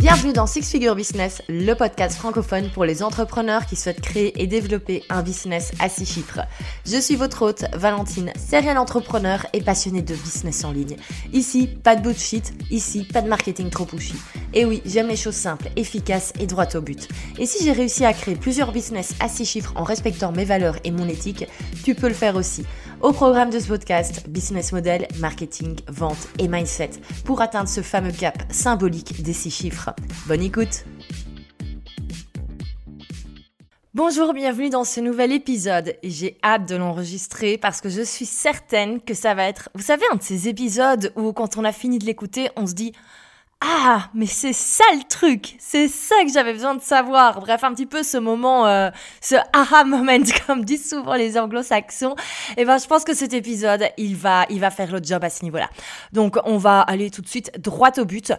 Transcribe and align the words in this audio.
Bienvenue 0.00 0.32
dans 0.32 0.46
Six 0.46 0.70
Figure 0.70 0.94
Business, 0.94 1.42
le 1.50 1.74
podcast 1.74 2.16
francophone 2.16 2.70
pour 2.70 2.86
les 2.86 3.02
entrepreneurs 3.02 3.66
qui 3.66 3.76
souhaitent 3.76 4.00
créer 4.00 4.42
et 4.42 4.46
développer 4.46 5.04
un 5.10 5.20
business 5.20 5.72
à 5.78 5.90
six 5.90 6.06
chiffres. 6.06 6.40
Je 6.86 6.98
suis 6.98 7.16
votre 7.16 7.42
hôte, 7.42 7.66
Valentine, 7.74 8.32
serial 8.34 8.78
entrepreneur 8.78 9.44
et 9.52 9.60
passionnée 9.60 10.00
de 10.00 10.14
business 10.14 10.64
en 10.64 10.72
ligne. 10.72 10.96
Ici, 11.34 11.66
pas 11.66 11.96
de 11.96 12.02
bullshit, 12.02 12.54
ici, 12.70 13.04
pas 13.04 13.20
de 13.20 13.28
marketing 13.28 13.68
trop 13.68 13.84
pushy. 13.84 14.14
Et 14.54 14.64
oui, 14.64 14.80
j'aime 14.86 15.08
les 15.08 15.16
choses 15.16 15.34
simples, 15.34 15.68
efficaces 15.76 16.32
et 16.40 16.46
droites 16.46 16.76
au 16.76 16.80
but. 16.80 17.06
Et 17.38 17.44
si 17.44 17.62
j'ai 17.62 17.72
réussi 17.72 18.06
à 18.06 18.14
créer 18.14 18.36
plusieurs 18.36 18.72
business 18.72 19.14
à 19.20 19.28
six 19.28 19.44
chiffres 19.44 19.74
en 19.76 19.84
respectant 19.84 20.32
mes 20.32 20.46
valeurs 20.46 20.78
et 20.82 20.92
mon 20.92 21.08
éthique, 21.08 21.46
tu 21.84 21.94
peux 21.94 22.08
le 22.08 22.14
faire 22.14 22.36
aussi. 22.36 22.64
Au 23.00 23.12
programme 23.12 23.48
de 23.48 23.58
ce 23.58 23.68
podcast, 23.68 24.28
business 24.28 24.72
model, 24.72 25.08
marketing, 25.20 25.74
vente 25.88 26.28
et 26.38 26.48
mindset 26.48 26.90
pour 27.24 27.40
atteindre 27.40 27.68
ce 27.68 27.80
fameux 27.80 28.12
cap 28.12 28.42
symbolique 28.50 29.22
des 29.22 29.32
six 29.32 29.50
chiffres. 29.50 29.94
Bonne 30.26 30.42
écoute 30.42 30.84
Bonjour, 33.94 34.34
bienvenue 34.34 34.68
dans 34.68 34.84
ce 34.84 35.00
nouvel 35.00 35.32
épisode. 35.32 35.96
J'ai 36.02 36.36
hâte 36.44 36.68
de 36.68 36.76
l'enregistrer 36.76 37.56
parce 37.56 37.80
que 37.80 37.88
je 37.88 38.02
suis 38.02 38.26
certaine 38.26 39.00
que 39.00 39.14
ça 39.14 39.32
va 39.32 39.44
être, 39.44 39.70
vous 39.74 39.82
savez, 39.82 40.04
un 40.12 40.16
de 40.16 40.22
ces 40.22 40.48
épisodes 40.48 41.10
où 41.16 41.32
quand 41.32 41.56
on 41.56 41.64
a 41.64 41.72
fini 41.72 41.98
de 41.98 42.04
l'écouter, 42.04 42.50
on 42.56 42.66
se 42.66 42.74
dit 42.74 42.92
ah, 43.62 44.08
mais 44.14 44.24
c'est 44.24 44.54
ça 44.54 44.84
le 44.94 45.06
truc, 45.06 45.56
c'est 45.58 45.88
ça 45.88 46.14
que 46.24 46.32
j'avais 46.32 46.54
besoin 46.54 46.74
de 46.74 46.80
savoir. 46.80 47.40
Bref, 47.40 47.62
un 47.62 47.74
petit 47.74 47.84
peu 47.84 48.02
ce 48.02 48.16
moment, 48.16 48.66
euh, 48.66 48.88
ce 49.20 49.34
aha 49.52 49.84
moment, 49.84 50.16
comme 50.46 50.64
disent 50.64 50.88
souvent 50.88 51.14
les 51.14 51.38
anglo-saxons. 51.38 52.14
Et 52.56 52.62
eh 52.62 52.64
ben, 52.64 52.78
je 52.78 52.86
pense 52.86 53.04
que 53.04 53.14
cet 53.14 53.34
épisode, 53.34 53.84
il 53.98 54.16
va, 54.16 54.46
il 54.48 54.60
va 54.60 54.70
faire 54.70 54.90
le 54.90 55.00
job 55.02 55.22
à 55.22 55.28
ce 55.28 55.44
niveau-là. 55.44 55.68
Donc, 56.12 56.38
on 56.46 56.56
va 56.56 56.80
aller 56.80 57.10
tout 57.10 57.20
de 57.20 57.28
suite 57.28 57.52
droit 57.60 57.90
au 57.98 58.06
but. 58.06 58.32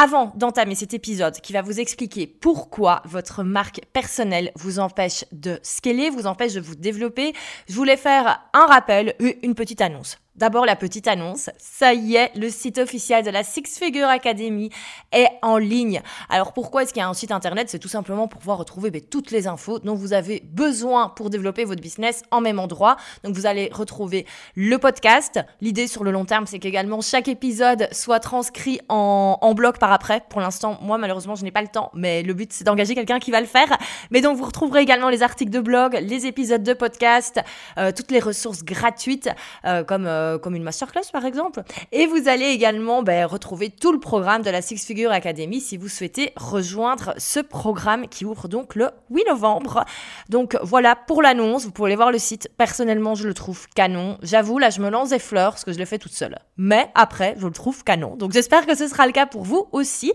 Avant 0.00 0.32
d'entamer 0.36 0.76
cet 0.76 0.94
épisode 0.94 1.40
qui 1.40 1.52
va 1.52 1.62
vous 1.62 1.80
expliquer 1.80 2.28
pourquoi 2.28 3.02
votre 3.04 3.42
marque 3.42 3.80
personnelle 3.92 4.52
vous 4.54 4.78
empêche 4.78 5.24
de 5.32 5.58
scaler, 5.64 6.08
vous 6.08 6.28
empêche 6.28 6.54
de 6.54 6.60
vous 6.60 6.76
développer, 6.76 7.32
je 7.68 7.74
voulais 7.74 7.96
faire 7.96 8.48
un 8.52 8.66
rappel, 8.66 9.16
une 9.42 9.56
petite 9.56 9.80
annonce. 9.80 10.18
D'abord, 10.38 10.66
la 10.66 10.76
petite 10.76 11.08
annonce. 11.08 11.50
Ça 11.58 11.94
y 11.94 12.14
est, 12.14 12.30
le 12.36 12.48
site 12.48 12.78
officiel 12.78 13.24
de 13.24 13.30
la 13.30 13.42
Six 13.42 13.76
Figure 13.76 14.06
Academy 14.06 14.70
est 15.10 15.26
en 15.42 15.58
ligne. 15.58 16.00
Alors, 16.28 16.52
pourquoi 16.52 16.84
est-ce 16.84 16.92
qu'il 16.92 17.00
y 17.00 17.04
a 17.04 17.08
un 17.08 17.14
site 17.14 17.32
internet? 17.32 17.68
C'est 17.68 17.80
tout 17.80 17.88
simplement 17.88 18.28
pour 18.28 18.38
pouvoir 18.38 18.58
retrouver 18.58 18.92
ben, 18.92 19.00
toutes 19.00 19.32
les 19.32 19.48
infos 19.48 19.80
dont 19.80 19.96
vous 19.96 20.12
avez 20.12 20.44
besoin 20.44 21.08
pour 21.08 21.28
développer 21.28 21.64
votre 21.64 21.82
business 21.82 22.22
en 22.30 22.40
même 22.40 22.60
endroit. 22.60 22.98
Donc, 23.24 23.34
vous 23.34 23.46
allez 23.46 23.68
retrouver 23.72 24.26
le 24.54 24.78
podcast. 24.78 25.40
L'idée 25.60 25.88
sur 25.88 26.04
le 26.04 26.12
long 26.12 26.24
terme, 26.24 26.46
c'est 26.46 26.60
qu'également 26.60 27.00
chaque 27.00 27.26
épisode 27.26 27.88
soit 27.90 28.20
transcrit 28.20 28.78
en, 28.88 29.38
en 29.40 29.54
bloc 29.54 29.80
par 29.80 29.90
après. 29.90 30.22
Pour 30.28 30.40
l'instant, 30.40 30.78
moi, 30.82 30.98
malheureusement, 30.98 31.34
je 31.34 31.42
n'ai 31.42 31.50
pas 31.50 31.62
le 31.62 31.68
temps, 31.68 31.90
mais 31.94 32.22
le 32.22 32.32
but, 32.32 32.52
c'est 32.52 32.62
d'engager 32.62 32.94
quelqu'un 32.94 33.18
qui 33.18 33.32
va 33.32 33.40
le 33.40 33.46
faire. 33.48 33.76
Mais 34.12 34.20
donc, 34.20 34.36
vous 34.36 34.44
retrouverez 34.44 34.82
également 34.82 35.08
les 35.08 35.24
articles 35.24 35.50
de 35.50 35.58
blog, 35.58 35.98
les 36.00 36.26
épisodes 36.26 36.62
de 36.62 36.74
podcast, 36.74 37.40
euh, 37.76 37.90
toutes 37.90 38.12
les 38.12 38.20
ressources 38.20 38.62
gratuites, 38.62 39.28
euh, 39.64 39.82
comme... 39.82 40.06
Euh, 40.06 40.27
euh, 40.28 40.38
comme 40.38 40.54
une 40.54 40.62
masterclass 40.62 41.10
par 41.12 41.24
exemple. 41.24 41.62
Et 41.92 42.06
vous 42.06 42.28
allez 42.28 42.46
également 42.46 43.02
ben, 43.02 43.26
retrouver 43.26 43.70
tout 43.70 43.92
le 43.92 44.00
programme 44.00 44.42
de 44.42 44.50
la 44.50 44.62
Six 44.62 44.84
Figure 44.84 45.10
Academy 45.10 45.60
si 45.60 45.76
vous 45.76 45.88
souhaitez 45.88 46.32
rejoindre 46.36 47.14
ce 47.18 47.40
programme 47.40 48.08
qui 48.08 48.24
ouvre 48.24 48.48
donc 48.48 48.74
le 48.74 48.90
8 49.10 49.24
novembre. 49.28 49.84
Donc 50.28 50.56
voilà 50.62 50.96
pour 50.96 51.22
l'annonce, 51.22 51.64
vous 51.64 51.70
pouvez 51.70 51.88
aller 51.88 51.96
voir 51.96 52.12
le 52.12 52.18
site. 52.18 52.48
Personnellement, 52.56 53.14
je 53.14 53.26
le 53.26 53.34
trouve 53.34 53.66
canon. 53.74 54.18
J'avoue, 54.22 54.58
là, 54.58 54.70
je 54.70 54.80
me 54.80 54.90
lance 54.90 55.10
des 55.10 55.18
fleurs 55.18 55.52
parce 55.52 55.64
que 55.64 55.72
je 55.72 55.78
l'ai 55.78 55.86
fait 55.86 55.98
toute 55.98 56.12
seule. 56.12 56.38
Mais 56.56 56.90
après, 56.94 57.34
je 57.38 57.46
le 57.46 57.52
trouve 57.52 57.84
canon. 57.84 58.16
Donc 58.16 58.32
j'espère 58.32 58.66
que 58.66 58.76
ce 58.76 58.88
sera 58.88 59.06
le 59.06 59.12
cas 59.12 59.26
pour 59.26 59.42
vous 59.42 59.68
aussi. 59.72 60.12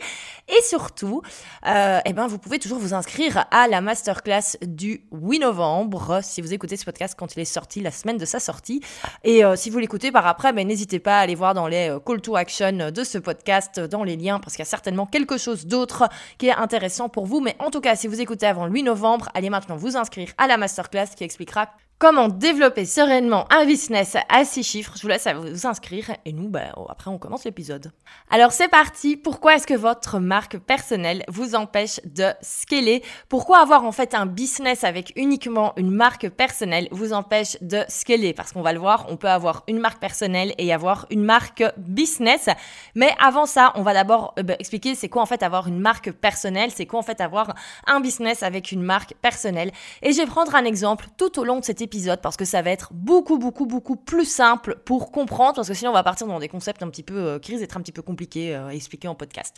Et 0.49 0.61
surtout, 0.63 1.21
euh, 1.65 1.99
eh 2.05 2.13
ben, 2.13 2.27
vous 2.27 2.37
pouvez 2.37 2.59
toujours 2.59 2.79
vous 2.79 2.93
inscrire 2.93 3.45
à 3.51 3.67
la 3.67 3.81
masterclass 3.81 4.57
du 4.61 5.05
8 5.11 5.39
novembre 5.39 6.19
si 6.21 6.41
vous 6.41 6.53
écoutez 6.53 6.75
ce 6.75 6.85
podcast 6.85 7.15
quand 7.17 7.35
il 7.35 7.39
est 7.39 7.45
sorti, 7.45 7.81
la 7.81 7.91
semaine 7.91 8.17
de 8.17 8.25
sa 8.25 8.39
sortie. 8.39 8.81
Et 9.23 9.45
euh, 9.45 9.55
si 9.55 9.69
vous 9.69 9.79
l'écoutez 9.79 9.92
par 10.11 10.27
après, 10.27 10.53
mais 10.53 10.63
n'hésitez 10.63 10.99
pas 10.99 11.19
à 11.19 11.21
aller 11.21 11.35
voir 11.35 11.53
dans 11.53 11.67
les 11.67 11.89
euh, 11.89 11.99
call 11.99 12.21
to 12.21 12.35
action 12.35 12.91
de 12.91 13.03
ce 13.03 13.17
podcast, 13.17 13.77
euh, 13.77 13.87
dans 13.87 14.03
les 14.03 14.17
liens, 14.17 14.39
parce 14.39 14.53
qu'il 14.53 14.61
y 14.61 14.67
a 14.67 14.69
certainement 14.69 15.05
quelque 15.05 15.37
chose 15.37 15.65
d'autre 15.65 16.09
qui 16.37 16.47
est 16.47 16.53
intéressant 16.53 17.09
pour 17.09 17.25
vous. 17.25 17.41
Mais 17.41 17.55
en 17.59 17.69
tout 17.69 17.81
cas, 17.81 17.95
si 17.95 18.07
vous 18.07 18.19
écoutez 18.19 18.45
avant 18.45 18.65
le 18.65 18.71
8 18.71 18.83
novembre, 18.83 19.29
allez 19.33 19.49
maintenant 19.49 19.75
vous 19.75 19.95
inscrire 19.95 20.29
à 20.37 20.47
la 20.47 20.57
masterclass 20.57 21.07
qui 21.15 21.23
expliquera 21.23 21.69
Comment 22.03 22.27
développer 22.27 22.83
sereinement 22.83 23.47
un 23.49 23.63
business 23.63 24.17
à 24.27 24.43
six 24.43 24.63
chiffres 24.63 24.91
Je 24.97 25.03
vous 25.03 25.07
laisse 25.07 25.25
vous 25.25 25.65
inscrire 25.65 26.11
et 26.25 26.33
nous, 26.33 26.49
bah, 26.49 26.73
après, 26.89 27.09
on 27.09 27.17
commence 27.17 27.45
l'épisode. 27.45 27.93
Alors, 28.29 28.51
c'est 28.51 28.67
parti. 28.67 29.15
Pourquoi 29.15 29.55
est-ce 29.55 29.65
que 29.65 29.73
votre 29.73 30.19
marque 30.19 30.57
personnelle 30.57 31.23
vous 31.29 31.55
empêche 31.55 32.01
de 32.03 32.33
scaler? 32.41 33.03
Pourquoi 33.29 33.59
avoir 33.59 33.85
en 33.85 33.93
fait 33.93 34.15
un 34.15 34.25
business 34.25 34.83
avec 34.83 35.13
uniquement 35.15 35.71
une 35.77 35.91
marque 35.91 36.27
personnelle 36.27 36.89
vous 36.91 37.13
empêche 37.13 37.55
de 37.61 37.85
scaler? 37.87 38.33
Parce 38.33 38.51
qu'on 38.51 38.63
va 38.63 38.73
le 38.73 38.79
voir, 38.79 39.05
on 39.07 39.15
peut 39.15 39.29
avoir 39.29 39.63
une 39.69 39.79
marque 39.79 40.01
personnelle 40.01 40.53
et 40.57 40.73
avoir 40.73 41.05
une 41.09 41.23
marque 41.23 41.63
business. 41.77 42.49
Mais 42.95 43.11
avant 43.17 43.45
ça, 43.45 43.71
on 43.75 43.81
va 43.81 43.93
d'abord 43.93 44.33
euh, 44.39 44.43
bah, 44.43 44.55
expliquer 44.59 44.93
c'est 44.95 45.07
quoi 45.07 45.21
en 45.21 45.25
fait 45.25 45.41
avoir 45.41 45.69
une 45.69 45.79
marque 45.79 46.11
personnelle, 46.11 46.71
c'est 46.75 46.85
quoi 46.85 46.99
en 46.99 47.03
fait 47.03 47.21
avoir 47.21 47.55
un 47.87 48.01
business 48.01 48.43
avec 48.43 48.73
une 48.73 48.83
marque 48.83 49.13
personnelle. 49.21 49.71
Et 50.01 50.11
je 50.11 50.17
vais 50.17 50.27
prendre 50.27 50.53
un 50.53 50.65
exemple 50.65 51.05
tout 51.15 51.39
au 51.39 51.45
long 51.45 51.61
de 51.61 51.63
cet 51.63 51.81
épisode 51.81 51.92
parce 52.21 52.37
que 52.37 52.45
ça 52.45 52.61
va 52.61 52.71
être 52.71 52.89
beaucoup, 52.91 53.37
beaucoup, 53.37 53.65
beaucoup 53.65 53.95
plus 53.95 54.25
simple 54.25 54.77
pour 54.85 55.11
comprendre 55.11 55.55
parce 55.55 55.67
que 55.67 55.73
sinon 55.73 55.91
on 55.91 55.93
va 55.93 56.03
partir 56.03 56.27
dans 56.27 56.39
des 56.39 56.47
concepts 56.47 56.81
un 56.81 56.89
petit 56.89 57.03
peu 57.03 57.15
euh, 57.15 57.39
qui 57.39 57.51
risquent 57.51 57.61
d'être 57.61 57.77
un 57.77 57.81
petit 57.81 57.91
peu 57.91 58.01
compliqués 58.01 58.55
euh, 58.55 58.67
à 58.67 58.73
expliquer 58.73 59.07
en 59.07 59.15
podcast. 59.15 59.55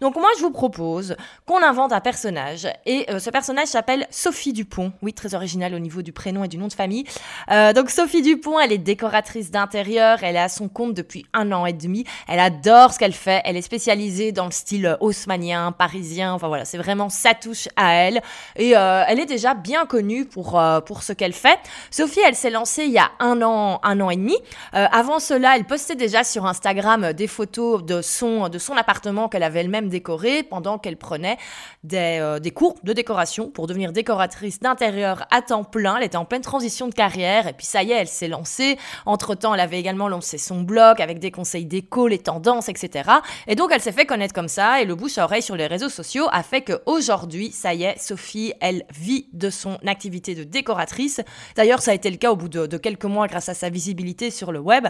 Donc 0.00 0.16
moi 0.16 0.28
je 0.36 0.42
vous 0.42 0.50
propose 0.50 1.16
qu'on 1.46 1.62
invente 1.62 1.92
un 1.92 2.00
personnage 2.00 2.68
et 2.86 3.06
euh, 3.10 3.18
ce 3.18 3.30
personnage 3.30 3.68
s'appelle 3.68 4.06
Sophie 4.10 4.52
Dupont. 4.52 4.92
Oui, 5.02 5.12
très 5.12 5.34
original 5.34 5.74
au 5.74 5.78
niveau 5.78 6.02
du 6.02 6.12
prénom 6.12 6.44
et 6.44 6.48
du 6.48 6.58
nom 6.58 6.68
de 6.68 6.72
famille. 6.72 7.04
donc 7.74 7.90
Sophie 7.90 8.22
Dupont, 8.22 8.58
elle 8.58 8.72
est 8.72 8.78
décoratrice 8.78 9.50
d'intérieur, 9.50 10.22
elle 10.22 10.36
est 10.36 10.40
à 10.40 10.48
son 10.48 10.68
compte 10.68 10.94
depuis 10.94 11.26
un 11.32 11.52
an 11.52 11.66
et 11.66 11.72
demi. 11.72 12.04
Elle 12.28 12.40
adore 12.40 12.92
ce 12.92 12.98
qu'elle 12.98 13.12
fait, 13.12 13.42
elle 13.44 13.56
est 13.56 13.62
spécialisée 13.62 14.32
dans 14.32 14.46
le 14.46 14.50
style 14.50 14.96
haussmanien, 15.00 15.72
parisien. 15.72 16.34
Enfin 16.34 16.48
voilà, 16.48 16.64
c'est 16.64 16.78
vraiment 16.78 17.08
sa 17.08 17.34
touche 17.34 17.68
à 17.76 17.94
elle 17.94 18.20
et 18.56 18.70
elle 18.70 19.20
est 19.20 19.26
déjà 19.26 19.54
bien 19.54 19.86
connue 19.86 20.24
pour 20.26 20.60
pour 20.86 21.02
ce 21.02 21.12
qu'elle 21.12 21.32
fait. 21.32 21.58
Sophie, 21.90 22.20
elle 22.26 22.34
s'est 22.34 22.50
lancée 22.50 22.84
il 22.84 22.92
y 22.92 22.98
a 22.98 23.10
un 23.18 23.42
an, 23.42 23.80
un 23.82 24.00
an 24.00 24.10
et 24.10 24.16
demi. 24.16 24.36
Euh, 24.74 24.86
avant 24.92 25.18
cela, 25.18 25.56
elle 25.56 25.64
postait 25.64 25.96
déjà 25.96 26.24
sur 26.24 26.46
Instagram 26.46 27.12
des 27.12 27.26
photos 27.26 27.84
de 27.84 28.02
son, 28.02 28.48
de 28.48 28.58
son 28.58 28.76
appartement 28.76 29.28
qu'elle 29.28 29.42
avait 29.42 29.60
elle-même 29.60 29.88
décoré 29.88 30.42
pendant 30.42 30.78
qu'elle 30.78 30.96
prenait 30.96 31.36
des, 31.84 32.18
euh, 32.20 32.38
des, 32.38 32.50
cours 32.50 32.76
de 32.82 32.92
décoration 32.92 33.50
pour 33.50 33.66
devenir 33.66 33.92
décoratrice 33.92 34.60
d'intérieur 34.60 35.26
à 35.30 35.42
temps 35.42 35.64
plein. 35.64 35.96
Elle 35.96 36.04
était 36.04 36.16
en 36.16 36.24
pleine 36.24 36.42
transition 36.42 36.88
de 36.88 36.94
carrière 36.94 37.46
et 37.46 37.52
puis 37.52 37.66
ça 37.66 37.82
y 37.82 37.92
est, 37.92 37.96
elle 37.96 38.08
s'est 38.08 38.28
lancée. 38.28 38.78
Entre-temps, 39.06 39.54
elle 39.54 39.60
avait 39.60 39.78
également 39.78 40.08
lancé 40.08 40.38
son 40.38 40.62
blog 40.62 41.00
avec 41.00 41.18
des 41.18 41.30
conseils 41.30 41.64
déco, 41.64 42.08
les 42.08 42.18
tendances, 42.18 42.68
etc. 42.68 43.10
Et 43.46 43.54
donc, 43.54 43.70
elle 43.72 43.80
s'est 43.80 43.92
fait 43.92 44.06
connaître 44.06 44.34
comme 44.34 44.48
ça 44.48 44.80
et 44.80 44.84
le 44.84 44.94
bouche 44.94 45.18
à 45.18 45.24
oreille 45.24 45.42
sur 45.42 45.56
les 45.56 45.66
réseaux 45.66 45.88
sociaux 45.88 46.26
a 46.32 46.42
fait 46.42 46.62
qu'aujourd'hui, 46.62 47.50
ça 47.50 47.74
y 47.74 47.84
est, 47.84 47.98
Sophie, 47.98 48.52
elle 48.60 48.84
vit 48.94 49.26
de 49.32 49.50
son 49.50 49.78
activité 49.86 50.34
de 50.34 50.44
décoratrice. 50.44 51.20
D'ailleurs, 51.56 51.82
ça 51.82 51.90
a 51.90 51.94
été 51.94 52.10
le 52.10 52.16
cas 52.16 52.30
au 52.30 52.36
bout 52.36 52.48
de, 52.48 52.76
quelques 52.76 53.04
mois 53.04 53.26
grâce 53.26 53.48
à 53.48 53.54
sa 53.54 53.68
visibilité 53.68 54.30
sur 54.30 54.52
le 54.52 54.58
web. 54.58 54.86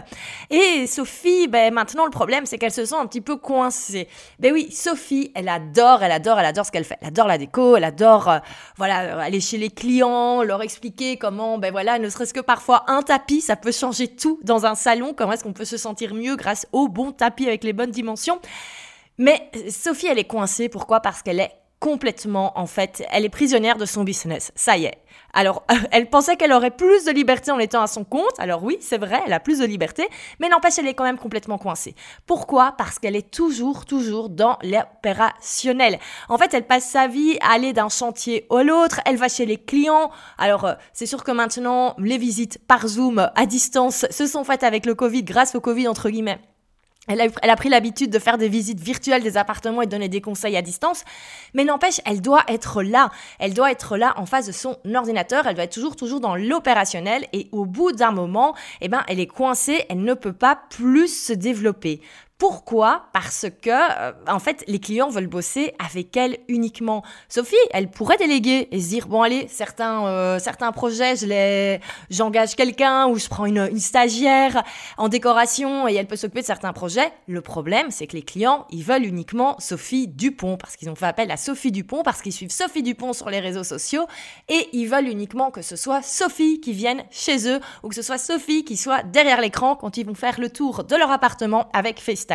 Et 0.49 0.87
Sophie, 0.87 1.47
ben, 1.47 1.73
maintenant, 1.73 2.05
le 2.05 2.11
problème, 2.11 2.45
c'est 2.45 2.57
qu'elle 2.57 2.71
se 2.71 2.85
sent 2.85 2.95
un 2.95 3.05
petit 3.05 3.21
peu 3.21 3.37
coincée. 3.37 4.07
Ben 4.39 4.53
oui, 4.53 4.71
Sophie, 4.71 5.31
elle 5.35 5.49
adore, 5.49 6.03
elle 6.03 6.11
adore, 6.11 6.39
elle 6.39 6.45
adore 6.45 6.65
ce 6.65 6.71
qu'elle 6.71 6.85
fait. 6.85 6.97
Elle 7.01 7.09
adore 7.09 7.27
la 7.27 7.37
déco, 7.37 7.75
elle 7.75 7.83
adore, 7.83 8.29
euh, 8.29 8.39
voilà, 8.77 9.21
aller 9.21 9.41
chez 9.41 9.57
les 9.57 9.69
clients, 9.69 10.43
leur 10.43 10.61
expliquer 10.61 11.17
comment, 11.17 11.57
ben 11.57 11.71
voilà, 11.71 11.99
ne 11.99 12.09
serait-ce 12.09 12.33
que 12.33 12.39
parfois 12.39 12.83
un 12.87 13.01
tapis, 13.01 13.41
ça 13.41 13.55
peut 13.55 13.71
changer 13.71 14.07
tout 14.07 14.39
dans 14.43 14.65
un 14.65 14.75
salon. 14.75 15.13
Comment 15.15 15.33
est-ce 15.33 15.43
qu'on 15.43 15.53
peut 15.53 15.65
se 15.65 15.77
sentir 15.77 16.13
mieux 16.13 16.35
grâce 16.35 16.67
au 16.71 16.87
bon 16.87 17.11
tapis 17.11 17.47
avec 17.47 17.63
les 17.63 17.73
bonnes 17.73 17.91
dimensions? 17.91 18.39
Mais 19.17 19.51
Sophie, 19.69 20.07
elle 20.07 20.19
est 20.19 20.25
coincée. 20.25 20.69
Pourquoi? 20.69 20.99
Parce 20.99 21.21
qu'elle 21.21 21.39
est 21.39 21.60
complètement, 21.81 22.57
en 22.59 22.67
fait, 22.67 23.03
elle 23.11 23.25
est 23.25 23.29
prisonnière 23.29 23.75
de 23.75 23.85
son 23.85 24.03
business. 24.03 24.51
Ça 24.55 24.77
y 24.77 24.85
est. 24.85 24.99
Alors, 25.33 25.65
elle 25.91 26.09
pensait 26.11 26.37
qu'elle 26.37 26.53
aurait 26.53 26.69
plus 26.69 27.05
de 27.05 27.11
liberté 27.11 27.49
en 27.51 27.57
étant 27.57 27.81
à 27.81 27.87
son 27.87 28.03
compte. 28.03 28.39
Alors 28.39 28.63
oui, 28.63 28.77
c'est 28.81 28.99
vrai, 28.99 29.19
elle 29.25 29.33
a 29.33 29.39
plus 29.39 29.59
de 29.59 29.65
liberté, 29.65 30.07
mais 30.39 30.47
n'empêche, 30.47 30.77
elle 30.77 30.87
est 30.87 30.93
quand 30.93 31.03
même 31.03 31.17
complètement 31.17 31.57
coincée. 31.57 31.95
Pourquoi? 32.27 32.75
Parce 32.77 32.99
qu'elle 32.99 33.15
est 33.15 33.31
toujours, 33.31 33.85
toujours 33.85 34.29
dans 34.29 34.59
l'opérationnel. 34.61 35.97
En 36.29 36.37
fait, 36.37 36.53
elle 36.53 36.67
passe 36.67 36.87
sa 36.87 37.07
vie 37.07 37.39
à 37.41 37.53
aller 37.53 37.73
d'un 37.73 37.89
chantier 37.89 38.45
à 38.51 38.61
l'autre, 38.61 39.01
elle 39.07 39.17
va 39.17 39.27
chez 39.27 39.47
les 39.47 39.57
clients. 39.57 40.11
Alors, 40.37 40.65
euh, 40.65 40.73
c'est 40.93 41.07
sûr 41.07 41.23
que 41.23 41.31
maintenant, 41.31 41.95
les 41.97 42.19
visites 42.19 42.59
par 42.67 42.87
Zoom, 42.87 43.31
à 43.35 43.45
distance, 43.47 44.05
se 44.11 44.27
sont 44.27 44.43
faites 44.43 44.63
avec 44.63 44.85
le 44.85 44.93
Covid, 44.93 45.23
grâce 45.23 45.55
au 45.55 45.61
Covid, 45.61 45.87
entre 45.87 46.11
guillemets. 46.11 46.39
Elle 47.07 47.19
a, 47.19 47.55
pris 47.55 47.69
l'habitude 47.69 48.11
de 48.11 48.19
faire 48.19 48.37
des 48.37 48.47
visites 48.47 48.79
virtuelles 48.79 49.23
des 49.23 49.35
appartements 49.35 49.81
et 49.81 49.87
de 49.87 49.91
donner 49.91 50.07
des 50.07 50.21
conseils 50.21 50.55
à 50.55 50.61
distance. 50.61 51.03
Mais 51.55 51.63
n'empêche, 51.63 51.99
elle 52.05 52.21
doit 52.21 52.43
être 52.47 52.83
là. 52.83 53.09
Elle 53.39 53.55
doit 53.55 53.71
être 53.71 53.97
là 53.97 54.13
en 54.17 54.27
face 54.27 54.45
de 54.45 54.51
son 54.51 54.77
ordinateur. 54.93 55.47
Elle 55.47 55.55
doit 55.55 55.63
être 55.63 55.73
toujours, 55.73 55.95
toujours 55.95 56.19
dans 56.19 56.35
l'opérationnel. 56.35 57.25
Et 57.33 57.49
au 57.51 57.65
bout 57.65 57.91
d'un 57.91 58.11
moment, 58.11 58.55
eh 58.81 58.87
ben, 58.87 59.03
elle 59.07 59.19
est 59.19 59.27
coincée. 59.27 59.83
Elle 59.89 60.03
ne 60.03 60.13
peut 60.13 60.33
pas 60.33 60.55
plus 60.69 61.07
se 61.07 61.33
développer. 61.33 62.01
Pourquoi? 62.41 63.03
Parce 63.13 63.45
que, 63.61 63.69
euh, 63.69 64.13
en 64.27 64.39
fait, 64.39 64.63
les 64.65 64.79
clients 64.79 65.09
veulent 65.09 65.27
bosser 65.27 65.75
avec 65.77 66.17
elle 66.17 66.39
uniquement. 66.47 67.03
Sophie, 67.29 67.53
elle 67.69 67.91
pourrait 67.91 68.17
déléguer 68.17 68.67
et 68.71 68.81
se 68.81 68.89
dire, 68.89 69.07
bon, 69.07 69.21
allez, 69.21 69.47
certains, 69.47 70.07
euh, 70.07 70.39
certains 70.39 70.71
projets, 70.71 71.15
je 71.17 71.27
les, 71.27 71.79
j'engage 72.09 72.55
quelqu'un 72.55 73.05
ou 73.05 73.19
je 73.19 73.27
prends 73.27 73.45
une, 73.45 73.79
stagiaire 73.79 74.63
en 74.97 75.07
décoration 75.07 75.87
et 75.87 75.93
elle 75.93 76.07
peut 76.07 76.15
s'occuper 76.15 76.41
de 76.41 76.47
certains 76.47 76.73
projets. 76.73 77.13
Le 77.27 77.41
problème, 77.41 77.91
c'est 77.91 78.07
que 78.07 78.15
les 78.15 78.23
clients, 78.23 78.65
ils 78.71 78.83
veulent 78.83 79.05
uniquement 79.05 79.55
Sophie 79.59 80.07
Dupont 80.07 80.57
parce 80.57 80.77
qu'ils 80.77 80.89
ont 80.89 80.95
fait 80.95 81.05
appel 81.05 81.29
à 81.29 81.37
Sophie 81.37 81.71
Dupont, 81.71 82.01
parce 82.01 82.23
qu'ils 82.23 82.33
suivent 82.33 82.49
Sophie 82.49 82.81
Dupont 82.81 83.13
sur 83.13 83.29
les 83.29 83.39
réseaux 83.39 83.63
sociaux 83.63 84.07
et 84.49 84.67
ils 84.73 84.87
veulent 84.87 85.09
uniquement 85.09 85.51
que 85.51 85.61
ce 85.61 85.75
soit 85.75 86.01
Sophie 86.01 86.59
qui 86.59 86.73
vienne 86.73 87.03
chez 87.11 87.47
eux 87.47 87.59
ou 87.83 87.89
que 87.89 87.95
ce 87.95 88.01
soit 88.01 88.17
Sophie 88.17 88.65
qui 88.65 88.77
soit 88.77 89.03
derrière 89.03 89.41
l'écran 89.41 89.75
quand 89.75 89.95
ils 89.97 90.07
vont 90.07 90.15
faire 90.15 90.39
le 90.39 90.49
tour 90.49 90.85
de 90.85 90.95
leur 90.95 91.11
appartement 91.11 91.69
avec 91.73 92.01
FaceTime. 92.01 92.30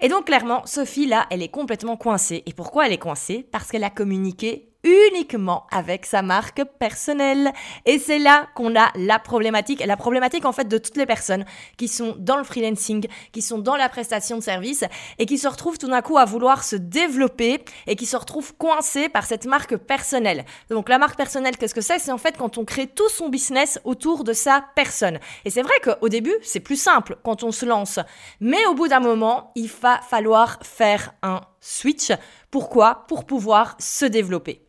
Et 0.00 0.08
donc 0.08 0.26
clairement, 0.26 0.64
Sophie, 0.66 1.06
là, 1.06 1.26
elle 1.30 1.42
est 1.42 1.48
complètement 1.48 1.96
coincée. 1.96 2.42
Et 2.46 2.52
pourquoi 2.52 2.86
elle 2.86 2.92
est 2.92 2.98
coincée? 2.98 3.46
Parce 3.50 3.70
qu'elle 3.70 3.84
a 3.84 3.90
communiqué 3.90 4.67
uniquement 4.84 5.66
avec 5.70 6.06
sa 6.06 6.22
marque 6.22 6.62
personnelle. 6.78 7.52
Et 7.84 7.98
c'est 7.98 8.18
là 8.18 8.46
qu'on 8.54 8.76
a 8.76 8.90
la 8.94 9.18
problématique, 9.18 9.84
la 9.84 9.96
problématique 9.96 10.44
en 10.44 10.52
fait 10.52 10.68
de 10.68 10.78
toutes 10.78 10.96
les 10.96 11.06
personnes 11.06 11.44
qui 11.76 11.88
sont 11.88 12.14
dans 12.18 12.36
le 12.36 12.44
freelancing, 12.44 13.06
qui 13.32 13.42
sont 13.42 13.58
dans 13.58 13.76
la 13.76 13.88
prestation 13.88 14.36
de 14.36 14.42
service 14.42 14.84
et 15.18 15.26
qui 15.26 15.38
se 15.38 15.48
retrouvent 15.48 15.78
tout 15.78 15.88
d'un 15.88 16.02
coup 16.02 16.18
à 16.18 16.24
vouloir 16.24 16.64
se 16.64 16.76
développer 16.76 17.64
et 17.86 17.96
qui 17.96 18.06
se 18.06 18.16
retrouvent 18.16 18.54
coincées 18.56 19.08
par 19.08 19.24
cette 19.24 19.46
marque 19.46 19.76
personnelle. 19.76 20.44
Donc 20.70 20.88
la 20.88 20.98
marque 20.98 21.16
personnelle, 21.16 21.56
qu'est-ce 21.56 21.74
que 21.74 21.80
c'est? 21.80 21.98
C'est 21.98 22.12
en 22.12 22.18
fait 22.18 22.36
quand 22.36 22.58
on 22.58 22.64
crée 22.64 22.86
tout 22.86 23.08
son 23.08 23.28
business 23.28 23.80
autour 23.84 24.24
de 24.24 24.32
sa 24.32 24.64
personne. 24.74 25.18
Et 25.44 25.50
c'est 25.50 25.62
vrai 25.62 25.74
qu'au 25.82 26.08
début, 26.08 26.34
c'est 26.42 26.60
plus 26.60 26.80
simple 26.80 27.16
quand 27.24 27.42
on 27.42 27.52
se 27.52 27.66
lance. 27.66 27.98
Mais 28.40 28.64
au 28.66 28.74
bout 28.74 28.88
d'un 28.88 29.00
moment, 29.00 29.52
il 29.54 29.68
va 29.68 30.00
falloir 30.00 30.58
faire 30.62 31.14
un 31.22 31.40
switch. 31.68 32.12
Pourquoi? 32.50 33.04
Pour 33.08 33.24
pouvoir 33.24 33.76
se 33.78 34.04
développer. 34.04 34.64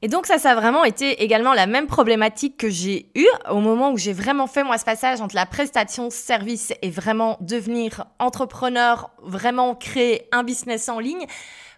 Et 0.00 0.08
donc 0.08 0.26
ça, 0.26 0.38
ça 0.38 0.52
a 0.52 0.54
vraiment 0.54 0.84
été 0.84 1.22
également 1.24 1.54
la 1.54 1.66
même 1.66 1.88
problématique 1.88 2.56
que 2.56 2.70
j'ai 2.70 3.10
eue 3.16 3.28
au 3.50 3.58
moment 3.58 3.90
où 3.90 3.96
j'ai 3.96 4.12
vraiment 4.12 4.46
fait 4.46 4.62
moi 4.62 4.78
ce 4.78 4.84
passage 4.84 5.20
entre 5.20 5.34
la 5.34 5.44
prestation 5.44 6.08
service 6.08 6.72
et 6.82 6.90
vraiment 6.90 7.36
devenir 7.40 8.06
entrepreneur, 8.20 9.10
vraiment 9.22 9.74
créer 9.74 10.28
un 10.30 10.44
business 10.44 10.88
en 10.88 11.00
ligne. 11.00 11.26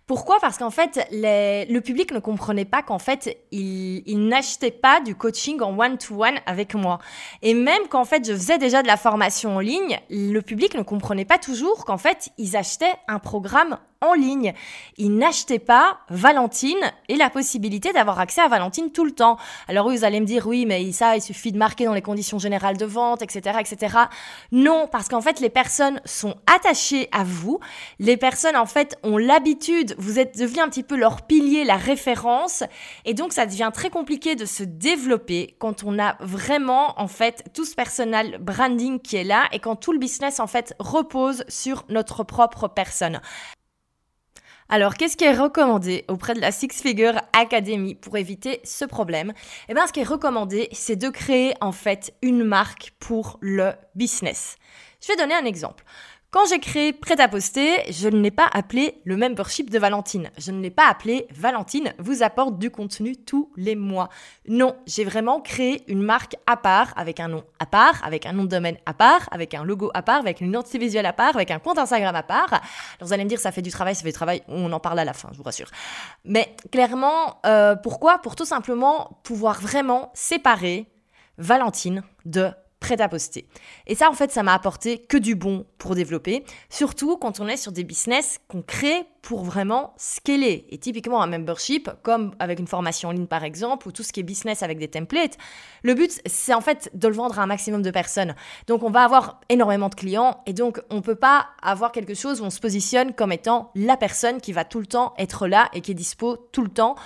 Pourquoi? 0.07 0.39
Parce 0.41 0.59
qu'en 0.59 0.71
fait, 0.71 1.07
le 1.13 1.79
public 1.79 2.13
ne 2.13 2.19
comprenait 2.19 2.65
pas 2.65 2.83
qu'en 2.83 2.99
fait, 2.99 3.39
il, 3.53 4.03
il 4.07 4.27
n'achetait 4.27 4.73
pas 4.73 5.01
du 5.01 5.15
coaching 5.15 5.63
en 5.63 5.79
one-to-one 5.79 6.41
avec 6.47 6.75
moi. 6.75 6.99
Et 7.43 7.55
même 7.55 7.87
qu'en 7.89 8.05
fait, 8.05 8.27
je 8.27 8.33
faisais 8.33 8.59
déjà 8.59 8.83
de 8.83 8.89
la 8.89 8.97
formation 8.97 9.57
en 9.57 9.61
ligne, 9.61 10.01
le 10.11 10.41
public 10.41 10.75
ne 10.75 10.83
comprenait 10.83 11.25
pas 11.25 11.39
toujours 11.39 11.85
qu'en 11.85 11.97
fait, 11.97 12.31
ils 12.39 12.57
achetaient 12.57 12.97
un 13.07 13.21
programme 13.21 13.79
en 14.03 14.15
ligne. 14.15 14.55
Ils 14.97 15.15
n'achetaient 15.15 15.59
pas 15.59 15.99
Valentine 16.09 16.79
et 17.09 17.17
la 17.17 17.29
possibilité 17.29 17.93
d'avoir 17.93 18.19
accès 18.19 18.41
à 18.41 18.49
Valentine 18.49 18.93
tout 18.93 19.05
le 19.05 19.11
temps. 19.11 19.37
Alors 19.69 19.87
oui, 19.87 19.97
vous 19.99 20.05
allez 20.05 20.21
me 20.21 20.25
dire, 20.25 20.47
oui, 20.47 20.65
mais 20.65 20.91
ça, 20.93 21.17
il 21.17 21.21
suffit 21.23 21.53
de 21.53 21.59
marquer 21.59 21.85
dans 21.85 21.93
les 21.93 22.01
conditions 22.01 22.39
générales 22.39 22.79
de 22.79 22.87
vente, 22.87 23.21
etc., 23.21 23.59
etc. 23.61 23.97
Non, 24.53 24.89
parce 24.91 25.09
qu'en 25.09 25.21
fait, 25.21 25.41
les 25.41 25.51
personnes 25.51 26.01
sont 26.07 26.37
attachées 26.47 27.11
à 27.13 27.25
vous. 27.25 27.61
Les 27.99 28.17
personnes, 28.17 28.57
en 28.57 28.65
fait, 28.65 28.99
ont 29.03 29.19
l'habitude, 29.19 29.95
vous 29.99 30.19
êtes 30.19 30.39
devenu 30.39 30.61
un 30.61 30.69
petit 30.69 30.83
peu 30.83 30.97
leur 30.97 31.23
pilier, 31.23 31.65
la 31.65 31.77
référence. 31.77 32.65
Et 33.05 33.13
donc, 33.13 33.35
ça 33.35 33.45
devient 33.45 33.71
très 33.75 33.91
compliqué 33.91 34.35
de 34.35 34.47
se 34.47 34.63
développer 34.63 35.57
quand 35.59 35.85
on 35.85 35.99
a 35.99 36.17
vraiment, 36.21 36.99
en 36.99 37.09
fait, 37.09 37.45
tout 37.53 37.67
ce 37.67 37.75
personal 37.75 38.39
branding 38.39 38.99
qui 38.99 39.17
est 39.17 39.25
là 39.25 39.45
et 39.53 39.59
quand 39.59 39.77
tout 39.77 39.93
le 39.93 39.99
business, 39.99 40.41
en 40.41 40.47
fait, 40.47 40.75
repose 40.79 41.45
sur 41.49 41.85
notre 41.91 42.25
propre 42.25 42.67
personne. 42.67 43.21
Alors, 44.73 44.95
qu'est-ce 44.95 45.17
qui 45.17 45.25
est 45.25 45.37
recommandé 45.37 46.05
auprès 46.07 46.33
de 46.33 46.41
la 46.41 46.53
Six 46.53 46.81
Figure 46.81 47.21
Academy 47.33 47.97
pour 47.97 48.17
éviter 48.17 48.61
ce 48.63 48.85
problème? 48.85 49.33
Eh 49.69 49.75
bien, 49.75 49.85
ce 49.89 49.93
qui 49.93 49.99
est 49.99 50.05
recommandé, 50.05 50.69
c'est 50.71 50.95
de 50.95 51.09
créer 51.09 51.55
en 51.61 51.73
fait 51.73 52.15
une 52.23 52.45
marque 52.45 52.93
pour 53.01 53.39
le 53.41 53.73
business. 53.97 54.55
Je 55.03 55.09
vais 55.09 55.17
donner 55.17 55.35
un 55.35 55.45
exemple. 55.45 55.83
Quand 56.33 56.47
j'ai 56.49 56.61
créé 56.61 56.93
Prêt 56.93 57.21
à 57.21 57.27
poster, 57.27 57.83
je 57.91 58.09
ne 58.09 58.21
l'ai 58.21 58.31
pas 58.31 58.49
appelé 58.53 59.01
le 59.05 59.17
membership 59.17 59.69
de 59.69 59.81
Valentine. 59.81 60.31
Je 60.39 60.53
ne 60.53 60.61
l'ai 60.61 60.71
pas 60.71 60.87
appelé 60.87 61.27
Valentine 61.35 61.93
vous 61.99 62.23
apporte 62.23 62.57
du 62.57 62.71
contenu 62.71 63.17
tous 63.17 63.51
les 63.57 63.75
mois. 63.75 64.09
Non, 64.47 64.77
j'ai 64.87 65.03
vraiment 65.03 65.41
créé 65.41 65.83
une 65.89 66.03
marque 66.03 66.37
à 66.47 66.57
part, 66.57 66.93
avec 66.97 67.19
un 67.19 67.27
nom 67.27 67.43
à 67.59 67.67
part, 67.67 68.01
avec 68.05 68.27
un 68.27 68.33
nom 68.33 68.45
de 68.45 68.49
domaine 68.49 68.77
à 68.87 68.95
part, 68.95 69.29
avec 69.33 69.55
un 69.55 69.65
logo 69.65 69.91
à 69.93 70.03
part, 70.03 70.21
avec 70.21 70.41
une 70.41 70.51
identité 70.51 70.79
visuelle 70.79 71.07
à 71.07 71.13
part, 71.13 71.35
avec 71.35 71.51
un 71.51 71.59
compte 71.59 71.79
Instagram 71.79 72.15
à 72.15 72.23
part. 72.23 72.53
Alors 72.53 72.63
vous 73.01 73.13
allez 73.13 73.25
me 73.25 73.29
dire, 73.29 73.41
ça 73.41 73.51
fait 73.51 73.61
du 73.61 73.73
travail, 73.73 73.97
ça 73.97 74.03
fait 74.03 74.11
du 74.11 74.13
travail, 74.13 74.45
on 74.47 74.71
en 74.73 74.79
parle 74.79 75.01
à 75.01 75.05
la 75.05 75.15
fin, 75.15 75.31
je 75.33 75.37
vous 75.37 75.43
rassure. 75.43 75.71
Mais 76.25 76.55
clairement, 76.71 77.41
euh, 77.45 77.75
pourquoi? 77.75 78.19
Pour 78.19 78.37
tout 78.37 78.45
simplement 78.45 79.19
pouvoir 79.25 79.61
vraiment 79.61 80.13
séparer 80.15 80.87
Valentine 81.39 82.05
de 82.25 82.53
prêt 82.81 83.01
à 83.01 83.09
poster. 83.09 83.47
Et 83.87 83.95
ça, 83.95 84.11
en 84.11 84.15
fait, 84.15 84.33
ça 84.33 84.43
m'a 84.43 84.55
apporté 84.55 84.99
que 84.99 85.17
du 85.17 85.35
bon 85.35 85.67
pour 85.79 85.95
développer, 85.95 86.45
surtout 86.71 87.17
quand 87.17 87.39
on 87.41 87.47
est 87.47 87.57
sur 87.57 87.73
des 87.73 87.85
business 87.85 88.41
qu'on 88.49 88.63
crée 88.63 89.07
pour 89.23 89.45
vraiment 89.45 89.93
scaler. 89.99 90.67
Et 90.71 90.79
typiquement 90.79 91.23
un 91.23 91.27
membership, 91.27 91.91
comme 92.03 92.35
avec 92.39 92.59
une 92.59 92.67
formation 92.67 93.11
en 93.11 93.13
ligne 93.13 93.27
par 93.27 93.45
exemple, 93.45 93.87
ou 93.87 93.93
tout 93.93 94.03
ce 94.03 94.13
qui 94.13 94.21
est 94.21 94.25
business 94.25 94.63
avec 94.63 94.79
des 94.79 94.89
templates, 94.89 95.37
le 95.83 95.95
but, 95.95 96.21
c'est 96.25 96.55
en 96.55 96.63
fait 96.63 96.91
de 96.95 97.07
le 97.07 97.15
vendre 97.15 97.39
à 97.39 97.43
un 97.43 97.47
maximum 97.47 97.83
de 97.83 97.91
personnes. 97.91 98.35
Donc 98.67 98.83
on 98.83 98.91
va 98.91 99.05
avoir 99.05 99.41
énormément 99.49 99.91
de 99.91 99.95
clients, 99.95 100.41
et 100.47 100.55
donc 100.55 100.81
on 100.91 101.03
peut 101.03 101.15
pas 101.15 101.49
avoir 101.63 101.93
quelque 101.93 102.15
chose 102.15 102.41
où 102.41 102.45
on 102.45 102.51
se 102.51 102.61
positionne 102.61 103.13
comme 103.13 103.33
étant 103.33 103.71
la 103.75 103.97
personne 103.97 104.41
qui 104.41 104.53
va 104.53 104.65
tout 104.65 104.81
le 104.81 104.87
temps 104.87 105.13
être 105.19 105.47
là 105.47 105.69
et 105.75 105.83
qui 105.83 105.91
est 105.91 105.95
dispo 105.95 106.37
tout 106.53 106.63
le 106.63 106.71
temps. 106.71 106.97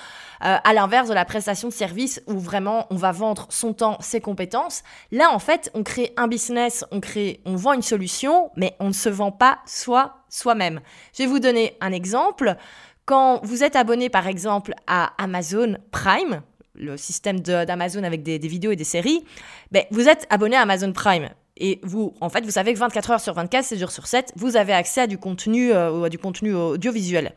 Euh, 0.44 0.58
à 0.62 0.74
l'inverse 0.74 1.08
de 1.08 1.14
la 1.14 1.24
prestation 1.24 1.68
de 1.68 1.72
service 1.72 2.22
où 2.26 2.38
vraiment 2.38 2.86
on 2.90 2.96
va 2.96 3.12
vendre 3.12 3.46
son 3.48 3.72
temps, 3.72 3.96
ses 4.00 4.20
compétences. 4.20 4.82
Là, 5.10 5.30
en 5.30 5.38
fait, 5.38 5.63
on 5.74 5.82
crée 5.82 6.12
un 6.16 6.28
business, 6.28 6.84
on 6.90 7.00
crée, 7.00 7.40
on 7.44 7.56
vend 7.56 7.72
une 7.72 7.82
solution, 7.82 8.50
mais 8.56 8.74
on 8.80 8.88
ne 8.88 8.92
se 8.92 9.08
vend 9.08 9.32
pas 9.32 9.58
soi 9.66 10.24
soi-même. 10.28 10.80
Je 11.16 11.22
vais 11.22 11.28
vous 11.28 11.38
donner 11.38 11.76
un 11.80 11.92
exemple. 11.92 12.56
Quand 13.04 13.40
vous 13.44 13.62
êtes 13.62 13.76
abonné, 13.76 14.08
par 14.08 14.26
exemple, 14.26 14.74
à 14.86 15.12
Amazon 15.22 15.76
Prime, 15.90 16.42
le 16.74 16.96
système 16.96 17.40
d'Amazon 17.40 18.02
avec 18.02 18.22
des, 18.22 18.38
vidéos 18.38 18.72
et 18.72 18.76
des 18.76 18.84
séries, 18.84 19.24
ben, 19.70 19.84
vous 19.90 20.08
êtes 20.08 20.26
abonné 20.30 20.56
à 20.56 20.62
Amazon 20.62 20.92
Prime. 20.92 21.28
Et 21.56 21.80
vous, 21.84 22.14
en 22.20 22.28
fait, 22.28 22.44
vous 22.44 22.50
savez 22.50 22.74
que 22.74 22.78
24 22.78 23.10
heures 23.12 23.20
sur 23.20 23.34
24, 23.34 23.64
7 23.64 23.78
jours 23.78 23.92
sur 23.92 24.06
7, 24.08 24.32
vous 24.36 24.56
avez 24.56 24.72
accès 24.72 25.02
à 25.02 25.06
du 25.06 25.18
contenu, 25.18 25.72
euh, 25.72 26.04
à 26.04 26.08
du 26.08 26.18
contenu 26.18 26.52
audiovisuel 26.52 27.32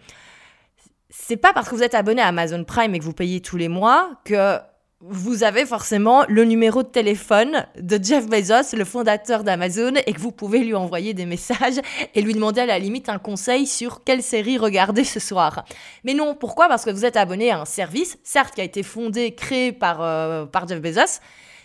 c'est 1.09 1.37
pas 1.37 1.53
parce 1.53 1.69
que 1.69 1.75
vous 1.75 1.83
êtes 1.83 1.95
abonné 1.95 2.21
à 2.21 2.27
Amazon 2.27 2.63
Prime 2.63 2.93
et 2.95 2.99
que 2.99 3.03
vous 3.03 3.13
payez 3.13 3.41
tous 3.41 3.57
les 3.57 3.69
mois 3.69 4.11
que 4.25 4.59
vous 5.01 5.43
avez 5.43 5.67
forcément 5.67 6.25
le 6.27 6.43
numéro 6.43 6.81
de 6.81 6.87
téléphone 6.87 7.67
de 7.79 8.03
Jeff 8.03 8.25
Bezos, 8.27 8.75
le 8.75 8.83
fondateur 8.83 9.43
d'Amazon, 9.43 9.93
et 10.07 10.13
que 10.13 10.19
vous 10.19 10.31
pouvez 10.31 10.59
lui 10.59 10.73
envoyer 10.73 11.13
des 11.13 11.27
messages 11.27 11.79
et 12.15 12.21
lui 12.21 12.33
demander 12.33 12.61
à 12.61 12.65
la 12.65 12.79
limite 12.79 13.07
un 13.07 13.19
conseil 13.19 13.67
sur 13.67 14.03
quelle 14.03 14.23
série 14.23 14.57
regarder 14.57 15.03
ce 15.03 15.19
soir. 15.19 15.65
Mais 16.03 16.15
non, 16.15 16.33
pourquoi? 16.33 16.67
Parce 16.67 16.83
que 16.83 16.89
vous 16.89 17.05
êtes 17.05 17.15
abonné 17.15 17.51
à 17.51 17.59
un 17.59 17.65
service, 17.65 18.17
certes 18.23 18.55
qui 18.55 18.61
a 18.61 18.63
été 18.63 18.81
fondé, 18.81 19.35
créé 19.35 19.71
par, 19.71 20.01
euh, 20.01 20.45
par 20.45 20.67
Jeff 20.67 20.81
Bezos, 20.81 21.19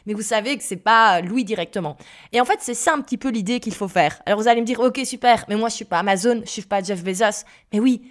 mais 0.05 0.13
vous 0.13 0.23
savez 0.23 0.59
que 0.59 0.63
c'est 0.63 0.77
pas 0.77 1.23
lui 1.23 1.45
directement. 1.45 1.97
Et 2.33 2.41
en 2.41 2.45
fait, 2.45 2.59
c'est 2.61 2.75
ça 2.75 2.93
un 2.93 3.01
petit 3.01 3.17
peu 3.17 3.31
l'idée 3.31 3.61
qu'il 3.61 3.75
faut 3.75 3.89
faire. 3.89 4.21
Alors 4.27 4.41
vous 4.41 4.49
allez 4.49 4.61
me 4.61 4.67
dire, 4.67 4.81
ok 4.81 5.01
super, 5.05 5.47
mais 5.49 5.57
moi 5.57 5.71
je 5.71 5.77
suis 5.77 5.85
pas 5.87 6.01
Amazon, 6.01 6.43
je 6.45 6.51
suis 6.51 6.63
pas 6.63 6.83
Jeff 6.83 7.03
Bezos. 7.03 7.45
Mais 7.73 7.81
oui, 7.81 8.03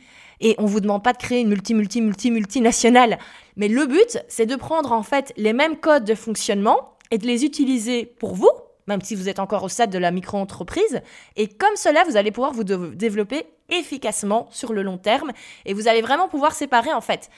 et 0.42 0.56
on 0.58 0.66
vous 0.66 0.82
demande 0.82 1.04
pas 1.04 1.14
de 1.14 1.18
créer 1.18 1.42
une 1.42 1.50
multi, 1.50 1.74
multi, 1.74 2.02
multi, 2.02 2.32
multinationale. 2.32 3.20
Mais 3.56 3.68
le 3.68 3.86
but, 3.86 4.20
c'est 4.28 4.46
de 4.46 4.56
prendre 4.56 4.92
en 4.92 5.04
fait 5.04 5.32
les 5.38 5.54
mêmes 5.54 5.78
codes 5.78 6.04
de 6.04 6.16
fonctionnement 6.16 6.98
et 7.12 7.18
de 7.18 7.28
les 7.28 7.46
utiliser 7.46 8.06
pour 8.06 8.36
vous, 8.36 8.52
même 8.88 9.02
si 9.02 9.16
vous 9.16 9.30
êtes 9.30 9.40
encore 9.40 9.64
au 9.64 9.70
stade 9.70 9.92
de 9.92 10.00
la 10.00 10.12
micro-entreprise. 10.12 11.02
Et 11.38 11.48
comme 11.48 11.76
cela, 11.76 12.04
vous 12.04 12.18
allez 12.18 12.32
pouvoir 12.32 12.52
vous 12.52 12.64
développer 12.64 13.46
efficacement 13.70 14.50
sur 14.52 14.74
le 14.74 14.82
long 14.82 14.98
terme 14.98 15.32
et 15.66 15.74
vous 15.74 15.88
allez 15.88 16.02
vraiment 16.02 16.28
pouvoir 16.28 16.54
séparer 16.54 16.92
en 16.92 17.02
fait 17.02 17.30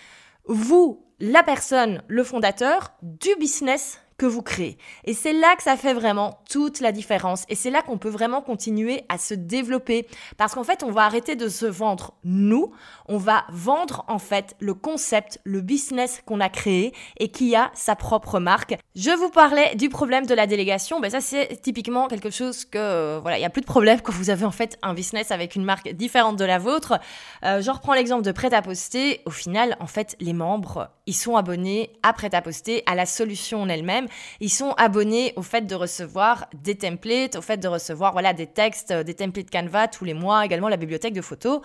vous, 0.46 1.06
la 1.20 1.44
personne, 1.44 2.04
le 2.08 2.24
fondateur, 2.24 2.94
du 3.02 3.30
business 3.40 4.00
que 4.18 4.26
vous 4.26 4.42
créez. 4.42 4.78
Et 5.06 5.14
c'est 5.14 5.34
là 5.34 5.56
que 5.56 5.64
ça 5.64 5.78
fait 5.78 5.94
vraiment 5.94 6.40
toute 6.50 6.80
la 6.80 6.92
différence. 6.92 7.46
Et 7.50 7.56
c'est 7.56 7.70
là 7.70 7.82
qu'on 7.82 7.98
peut 7.98 8.10
vraiment 8.10 8.42
continuer 8.42 9.04
à 9.10 9.18
se 9.18 9.34
développer. 9.34 10.08
Parce 10.38 10.54
qu'en 10.54 10.64
fait, 10.64 10.84
on 10.84 10.92
va 10.92 11.04
arrêter 11.04 11.36
de 11.36 11.48
se 11.48 11.66
vendre 11.66 12.14
nous. 12.24 12.72
On 13.08 13.18
va 13.18 13.46
vendre 13.50 14.06
en 14.08 14.20
fait 14.20 14.56
le 14.60 14.74
concept, 14.74 15.40
le 15.44 15.62
business 15.62 16.22
qu'on 16.26 16.40
a 16.40 16.50
créé 16.50 16.94
et 17.20 17.30
qui 17.30 17.56
a 17.56 17.72
sa 17.74 17.96
propre 17.96 18.40
marque. 18.40 18.78
Je 18.96 19.12
vous 19.12 19.30
parlais 19.30 19.76
du 19.76 19.90
problème 19.90 20.26
de 20.26 20.34
la 20.34 20.48
délégation. 20.48 21.00
Ben 21.00 21.10
ça, 21.10 21.22
c'est 21.22 21.62
typiquement 21.62 22.08
quelque 22.08 22.30
chose 22.30 22.66
que, 22.66 22.78
euh, 22.78 23.20
voilà, 23.22 23.38
il 23.38 23.42
n'y 23.42 23.46
a 23.46 23.50
plus 23.50 23.62
de 23.62 23.66
problème 23.66 24.02
quand 24.02 24.14
vous 24.14 24.30
avez 24.30 24.46
en 24.46 24.52
fait 24.52 24.78
un 24.82 24.94
business 24.94 25.32
avec 25.32 25.56
une 25.56 25.64
marque 25.64 25.90
différente 25.90 26.38
de 26.38 26.46
la 26.46 26.60
vôtre. 26.60 27.00
Euh, 27.44 27.62
je 27.62 27.72
reprends 27.72 27.94
l'exemple 27.94 28.24
de 28.24 28.32
Prêt-à-Poster. 28.32 29.22
Au 29.26 29.32
final, 29.32 29.76
en 29.80 29.88
fait, 29.88 30.16
les 30.20 30.34
membres, 30.34 30.90
ils 31.06 31.16
sont 31.16 31.36
abonnés 31.36 31.92
à 32.04 32.14
Prêt-à-Poster, 32.14 32.84
à 32.86 32.96
la 32.96 33.06
solution 33.06 33.62
en 33.62 33.70
elle-même 33.70 34.03
ils 34.40 34.50
sont 34.50 34.72
abonnés 34.78 35.34
au 35.36 35.42
fait 35.42 35.66
de 35.68 35.76
recevoir 35.76 36.48
des 36.54 36.76
templates, 36.76 37.36
au 37.36 37.42
fait 37.42 37.58
de 37.58 37.68
recevoir 37.68 38.14
voilà 38.14 38.34
des 38.34 38.48
textes, 38.48 38.92
euh, 38.92 39.04
des 39.04 39.14
templates 39.14 39.50
Canva 39.50 39.88
tous 39.88 40.06
les 40.06 40.14
mois, 40.14 40.46
également 40.46 40.70
la 40.70 40.78
bibliothèque 40.78 41.14
de 41.14 41.22
photos. 41.22 41.62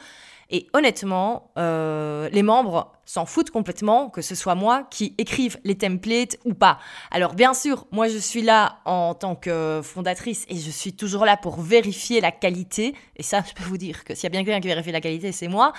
Et 0.50 0.66
honnêtement, 0.72 1.50
euh, 1.58 2.30
les 2.30 2.42
membres 2.42 2.92
s'en 3.04 3.26
foutent 3.26 3.50
complètement 3.50 4.08
que 4.08 4.22
ce 4.22 4.34
soit 4.34 4.54
moi 4.54 4.86
qui 4.90 5.14
écrive 5.18 5.58
les 5.64 5.76
templates 5.76 6.38
ou 6.46 6.54
pas. 6.54 6.78
Alors 7.10 7.34
bien 7.34 7.52
sûr, 7.52 7.86
moi 7.90 8.08
je 8.08 8.16
suis 8.16 8.40
là 8.40 8.78
en 8.86 9.14
tant 9.14 9.34
que 9.34 9.82
fondatrice 9.84 10.46
et 10.48 10.56
je 10.56 10.70
suis 10.70 10.94
toujours 10.94 11.26
là 11.26 11.36
pour 11.36 11.60
vérifier 11.60 12.22
la 12.22 12.32
qualité. 12.32 12.94
Et 13.16 13.22
ça, 13.22 13.42
je 13.46 13.52
peux 13.52 13.68
vous 13.68 13.76
dire 13.76 14.04
que 14.04 14.14
s'il 14.14 14.24
y 14.24 14.26
a 14.26 14.30
bien 14.30 14.42
quelqu'un 14.42 14.60
qui 14.60 14.68
vérifie 14.68 14.92
la 14.92 15.02
qualité, 15.02 15.32
c'est 15.32 15.48
moi 15.48 15.74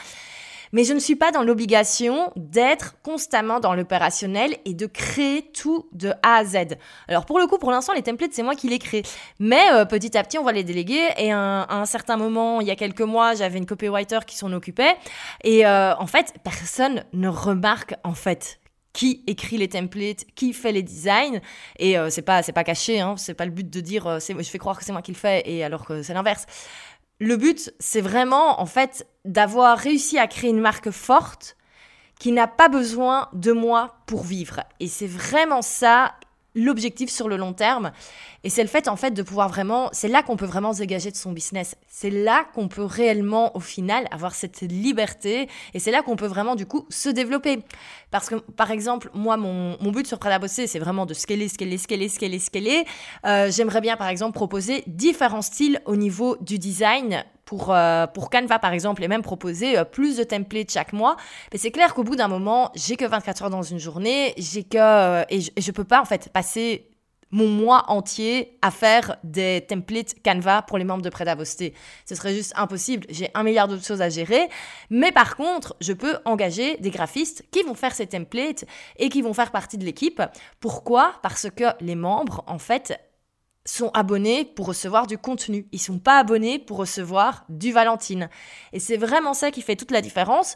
mais 0.71 0.83
je 0.83 0.93
ne 0.93 0.99
suis 0.99 1.15
pas 1.15 1.31
dans 1.31 1.43
l'obligation 1.43 2.31
d'être 2.35 2.95
constamment 3.01 3.59
dans 3.59 3.73
l'opérationnel 3.73 4.55
et 4.65 4.73
de 4.73 4.85
créer 4.85 5.43
tout 5.51 5.87
de 5.93 6.09
A 6.23 6.37
à 6.37 6.45
Z. 6.45 6.77
Alors 7.07 7.25
pour 7.25 7.39
le 7.39 7.47
coup, 7.47 7.57
pour 7.57 7.71
l'instant, 7.71 7.93
les 7.93 8.03
templates, 8.03 8.33
c'est 8.33 8.43
moi 8.43 8.55
qui 8.55 8.69
les 8.69 8.79
crée. 8.79 9.03
Mais 9.39 9.71
euh, 9.73 9.85
petit 9.85 10.17
à 10.17 10.23
petit, 10.23 10.37
on 10.37 10.43
va 10.43 10.51
les 10.51 10.63
déléguer. 10.63 11.09
Et 11.17 11.31
à 11.31 11.67
un, 11.69 11.85
certain 11.85 12.17
moment, 12.17 12.61
il 12.61 12.67
y 12.67 12.71
a 12.71 12.75
quelques 12.75 13.01
mois, 13.01 13.35
j'avais 13.35 13.57
une 13.57 13.65
copywriter 13.65 14.19
qui 14.25 14.37
s'en 14.37 14.51
occupait. 14.53 14.95
Et 15.43 15.65
euh, 15.65 15.95
en 15.95 16.07
fait, 16.07 16.33
personne 16.43 17.03
ne 17.13 17.27
remarque 17.27 17.95
en 18.03 18.13
fait 18.13 18.59
qui 18.91 19.23
écrit 19.27 19.57
les 19.57 19.69
templates, 19.69 20.25
qui 20.35 20.51
fait 20.51 20.71
les 20.71 20.83
designs. 20.83 21.41
Et 21.77 21.97
euh, 21.97 22.09
c'est 22.09 22.23
pas 22.23 22.43
c'est 22.43 22.53
pas 22.53 22.63
caché, 22.63 22.99
hein, 22.99 23.15
c'est 23.17 23.33
pas 23.33 23.45
le 23.45 23.51
but 23.51 23.69
de 23.69 23.81
dire 23.81 24.19
je 24.19 24.43
fais 24.43 24.57
croire 24.57 24.77
que 24.77 24.83
c'est 24.83 24.91
moi 24.91 25.01
qui 25.01 25.11
le 25.11 25.17
fais 25.17 25.43
et 25.45 25.63
alors 25.63 25.85
que 25.85 26.01
c'est 26.01 26.13
l'inverse. 26.13 26.45
Le 27.19 27.35
but, 27.35 27.73
c'est 27.79 28.01
vraiment, 28.01 28.61
en 28.61 28.65
fait, 28.65 29.07
d'avoir 29.25 29.77
réussi 29.77 30.17
à 30.17 30.27
créer 30.27 30.49
une 30.49 30.61
marque 30.61 30.91
forte 30.91 31.57
qui 32.19 32.31
n'a 32.31 32.47
pas 32.47 32.69
besoin 32.69 33.29
de 33.33 33.51
moi 33.51 33.95
pour 34.05 34.23
vivre. 34.23 34.61
Et 34.79 34.87
c'est 34.87 35.07
vraiment 35.07 35.61
ça 35.61 36.15
l'objectif 36.59 37.09
sur 37.09 37.27
le 37.27 37.37
long 37.37 37.53
terme. 37.53 37.91
Et 38.43 38.49
c'est 38.49 38.61
le 38.61 38.69
fait, 38.69 38.87
en 38.87 38.95
fait, 38.95 39.11
de 39.11 39.21
pouvoir 39.21 39.49
vraiment, 39.49 39.89
c'est 39.91 40.07
là 40.07 40.23
qu'on 40.23 40.37
peut 40.37 40.45
vraiment 40.45 40.71
se 40.73 40.79
dégager 40.79 41.11
de 41.11 41.15
son 41.15 41.33
business. 41.33 41.75
C'est 41.87 42.09
là 42.09 42.45
qu'on 42.53 42.67
peut 42.67 42.83
réellement, 42.83 43.55
au 43.55 43.59
final, 43.59 44.07
avoir 44.11 44.33
cette 44.33 44.61
liberté. 44.61 45.49
Et 45.73 45.79
c'est 45.79 45.91
là 45.91 46.01
qu'on 46.01 46.15
peut 46.15 46.27
vraiment, 46.27 46.55
du 46.55 46.65
coup, 46.65 46.85
se 46.89 47.09
développer. 47.09 47.63
Parce 48.11 48.29
que, 48.29 48.35
par 48.35 48.71
exemple, 48.71 49.09
moi, 49.13 49.35
mon, 49.35 49.75
but 49.91 50.07
sur 50.07 50.19
Prada 50.19 50.39
Bosser, 50.39 50.67
c'est 50.67 50.79
vraiment 50.79 51.05
de 51.05 51.13
scaler, 51.13 51.49
scaler, 51.49 51.77
scaler, 51.77 52.07
scaler, 52.07 52.39
scaler. 52.39 52.85
Euh, 53.25 53.51
J'aimerais 53.51 53.81
bien, 53.81 53.97
par 53.97 54.07
exemple, 54.07 54.33
proposer 54.33 54.83
différents 54.87 55.41
styles 55.41 55.81
au 55.85 55.95
niveau 55.95 56.37
du 56.39 56.59
design 56.59 57.23
pour, 57.49 57.73
euh, 57.73 58.05
pour 58.05 58.29
Canva 58.29 58.59
par 58.59 58.73
exemple 58.73 59.03
et 59.03 59.07
même 59.07 59.23
proposer 59.23 59.75
euh, 59.75 59.83
plus 59.83 60.17
de 60.17 60.23
templates 60.23 60.71
chaque 60.71 60.93
mois. 60.93 61.17
Mais 61.51 61.57
c'est 61.57 61.71
clair 61.71 61.95
qu'au 61.95 62.03
bout 62.03 62.15
d'un 62.15 62.27
moment, 62.27 62.71
j'ai 62.75 62.95
que 62.95 63.05
24 63.05 63.41
heures 63.41 63.49
dans 63.49 63.63
une 63.63 63.79
journée, 63.79 64.35
j'ai 64.37 64.63
que 64.63 64.77
euh, 64.77 65.23
et, 65.31 65.41
je, 65.41 65.49
ne 65.57 65.71
peux 65.71 65.83
pas 65.83 65.99
en 65.99 66.05
fait 66.05 66.29
passer 66.29 66.91
mon 67.31 67.47
mois 67.47 67.85
entier 67.87 68.59
à 68.61 68.69
faire 68.69 69.17
des 69.23 69.65
templates 69.67 70.13
Canva 70.23 70.61
pour 70.61 70.77
les 70.77 70.83
membres 70.83 71.01
de 71.01 71.09
Prédavosté. 71.09 71.73
Ce 72.05 72.13
serait 72.13 72.35
juste 72.35 72.53
impossible. 72.55 73.07
J'ai 73.09 73.31
un 73.33 73.41
milliard 73.41 73.67
d'autres 73.67 73.85
choses 73.85 74.03
à 74.03 74.09
gérer. 74.09 74.47
Mais 74.91 75.11
par 75.11 75.35
contre, 75.35 75.75
je 75.81 75.93
peux 75.93 76.17
engager 76.25 76.77
des 76.77 76.91
graphistes 76.91 77.43
qui 77.49 77.63
vont 77.63 77.73
faire 77.73 77.95
ces 77.95 78.05
templates 78.05 78.65
et 78.97 79.09
qui 79.09 79.23
vont 79.23 79.33
faire 79.33 79.49
partie 79.49 79.79
de 79.79 79.85
l'équipe. 79.85 80.21
Pourquoi? 80.59 81.13
Parce 81.23 81.49
que 81.49 81.65
les 81.81 81.95
membres, 81.95 82.43
en 82.45 82.59
fait, 82.59 82.99
sont 83.69 83.91
abonnés 83.93 84.45
pour 84.45 84.67
recevoir 84.67 85.07
du 85.07 85.17
contenu. 85.17 85.67
Ils 85.71 85.79
sont 85.79 85.99
pas 85.99 86.17
abonnés 86.19 86.59
pour 86.59 86.77
recevoir 86.77 87.45
du 87.49 87.71
Valentine. 87.71 88.29
Et 88.73 88.79
c'est 88.79 88.97
vraiment 88.97 89.33
ça 89.33 89.51
qui 89.51 89.61
fait 89.61 89.75
toute 89.75 89.91
la 89.91 90.01
différence. 90.01 90.55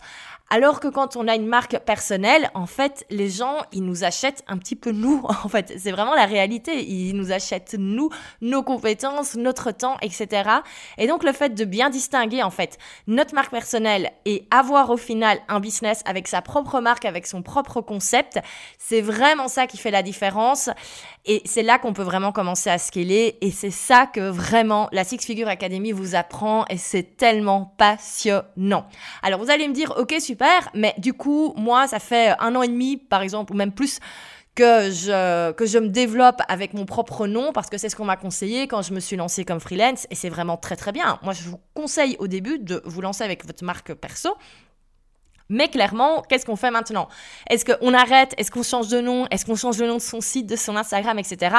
Alors 0.50 0.80
que 0.80 0.88
quand 0.88 1.16
on 1.16 1.28
a 1.28 1.36
une 1.36 1.48
marque 1.48 1.80
personnelle, 1.80 2.52
en 2.54 2.68
fait, 2.68 3.06
les 3.10 3.30
gens, 3.30 3.58
ils 3.72 3.84
nous 3.84 4.04
achètent 4.04 4.44
un 4.48 4.58
petit 4.58 4.76
peu 4.76 4.92
nous. 4.92 5.26
En 5.44 5.50
fait, 5.50 5.74
c'est 5.78 5.92
vraiment 5.92 6.16
la 6.16 6.26
réalité. 6.26 6.84
Ils 6.88 7.16
nous 7.16 7.32
achètent 7.32 7.76
nous, 7.78 8.10
nos 8.42 8.62
compétences, 8.62 9.36
notre 9.36 9.72
temps, 9.72 9.98
etc. 10.02 10.50
Et 10.98 11.08
donc, 11.08 11.24
le 11.24 11.34
fait 11.34 11.50
de 11.50 11.66
bien 11.66 11.90
distinguer, 11.90 12.44
en 12.44 12.50
fait, 12.50 12.78
notre 13.08 13.34
marque 13.34 13.52
personnelle 13.52 14.12
et 14.26 14.48
avoir 14.52 14.90
au 14.90 14.98
final 14.98 15.40
un 15.50 15.60
business 15.60 16.02
avec 16.06 16.28
sa 16.28 16.42
propre 16.42 16.80
marque, 16.80 17.06
avec 17.06 17.26
son 17.26 17.42
propre 17.42 17.82
concept, 17.82 18.40
c'est 18.78 19.02
vraiment 19.02 19.48
ça 19.48 19.68
qui 19.68 19.78
fait 19.78 19.92
la 19.92 20.04
différence. 20.04 20.70
Et 21.26 21.42
c'est 21.46 21.64
là 21.64 21.80
qu'on 21.80 21.94
peut 21.94 22.04
vraiment 22.04 22.32
commencer 22.32 22.70
à 22.70 22.78
scaler. 22.78 23.38
Et 23.42 23.52
c'est 23.52 23.72
ça 23.72 24.06
que 24.06 24.30
vraiment 24.30 24.88
la 24.92 25.04
Six 25.04 25.20
Figure 25.20 25.48
Academy 25.48 25.92
vous 25.92 26.16
apprend. 26.16 26.66
Et 26.70 26.78
c'est 26.78 27.18
tellement 27.18 27.74
passionnant. 27.78 28.86
Alors, 29.24 29.40
vous 29.40 29.50
allez 29.50 29.68
me 29.68 29.74
dire, 29.74 29.94
ok, 29.98 30.16
super 30.20 30.43
mais 30.74 30.94
du 30.98 31.14
coup, 31.14 31.54
moi, 31.58 31.88
ça 31.88 32.00
fait 32.00 32.36
un 32.40 32.56
an 32.56 32.62
et 32.62 32.68
demi, 32.68 32.98
par 32.98 33.22
exemple, 33.22 33.54
ou 33.54 33.56
même 33.56 33.72
plus, 33.72 34.00
que 34.56 34.92
je, 34.92 35.52
que 35.54 35.66
je 35.66 35.80
me 35.80 35.90
développe 35.90 36.42
avec 36.48 36.74
mon 36.74 36.86
propre 36.86 37.26
nom 37.26 37.54
parce 37.54 37.70
que 37.70 37.78
c'est 37.78 37.90
ce 37.90 37.96
qu'on 37.96 38.06
m'a 38.06 38.18
conseillé 38.18 38.68
quand 38.68 38.82
je 38.82 38.94
me 38.94 39.00
suis 39.00 39.16
lancée 39.16 39.46
comme 39.46 39.60
freelance 39.60 40.06
et 40.12 40.16
c'est 40.16 40.30
vraiment 40.30 40.58
très 40.58 40.76
très 40.76 40.92
bien. 40.92 41.20
Moi, 41.24 41.34
je 41.34 41.44
vous 41.50 41.60
conseille 41.74 42.16
au 42.20 42.28
début 42.28 42.60
de 42.60 42.82
vous 42.86 43.02
lancer 43.02 43.24
avec 43.24 43.46
votre 43.46 43.64
marque 43.64 43.94
perso 43.94 44.36
mais 45.50 45.68
clairement, 45.68 46.22
qu'est-ce 46.22 46.46
qu'on 46.46 46.56
fait 46.56 46.72
maintenant? 46.72 47.08
Est-ce 47.50 47.66
qu'on 47.66 47.94
arrête? 47.94 48.34
Est-ce 48.38 48.52
qu'on 48.52 48.64
change 48.64 48.88
de 48.88 49.02
nom? 49.02 49.28
Est-ce 49.30 49.46
qu'on 49.46 49.56
change 49.56 49.78
le 49.78 49.88
nom 49.88 49.96
de 49.96 50.02
son 50.02 50.22
site, 50.22 50.48
de 50.48 50.56
son 50.56 50.76
Instagram, 50.76 51.20
etc. 51.20 51.56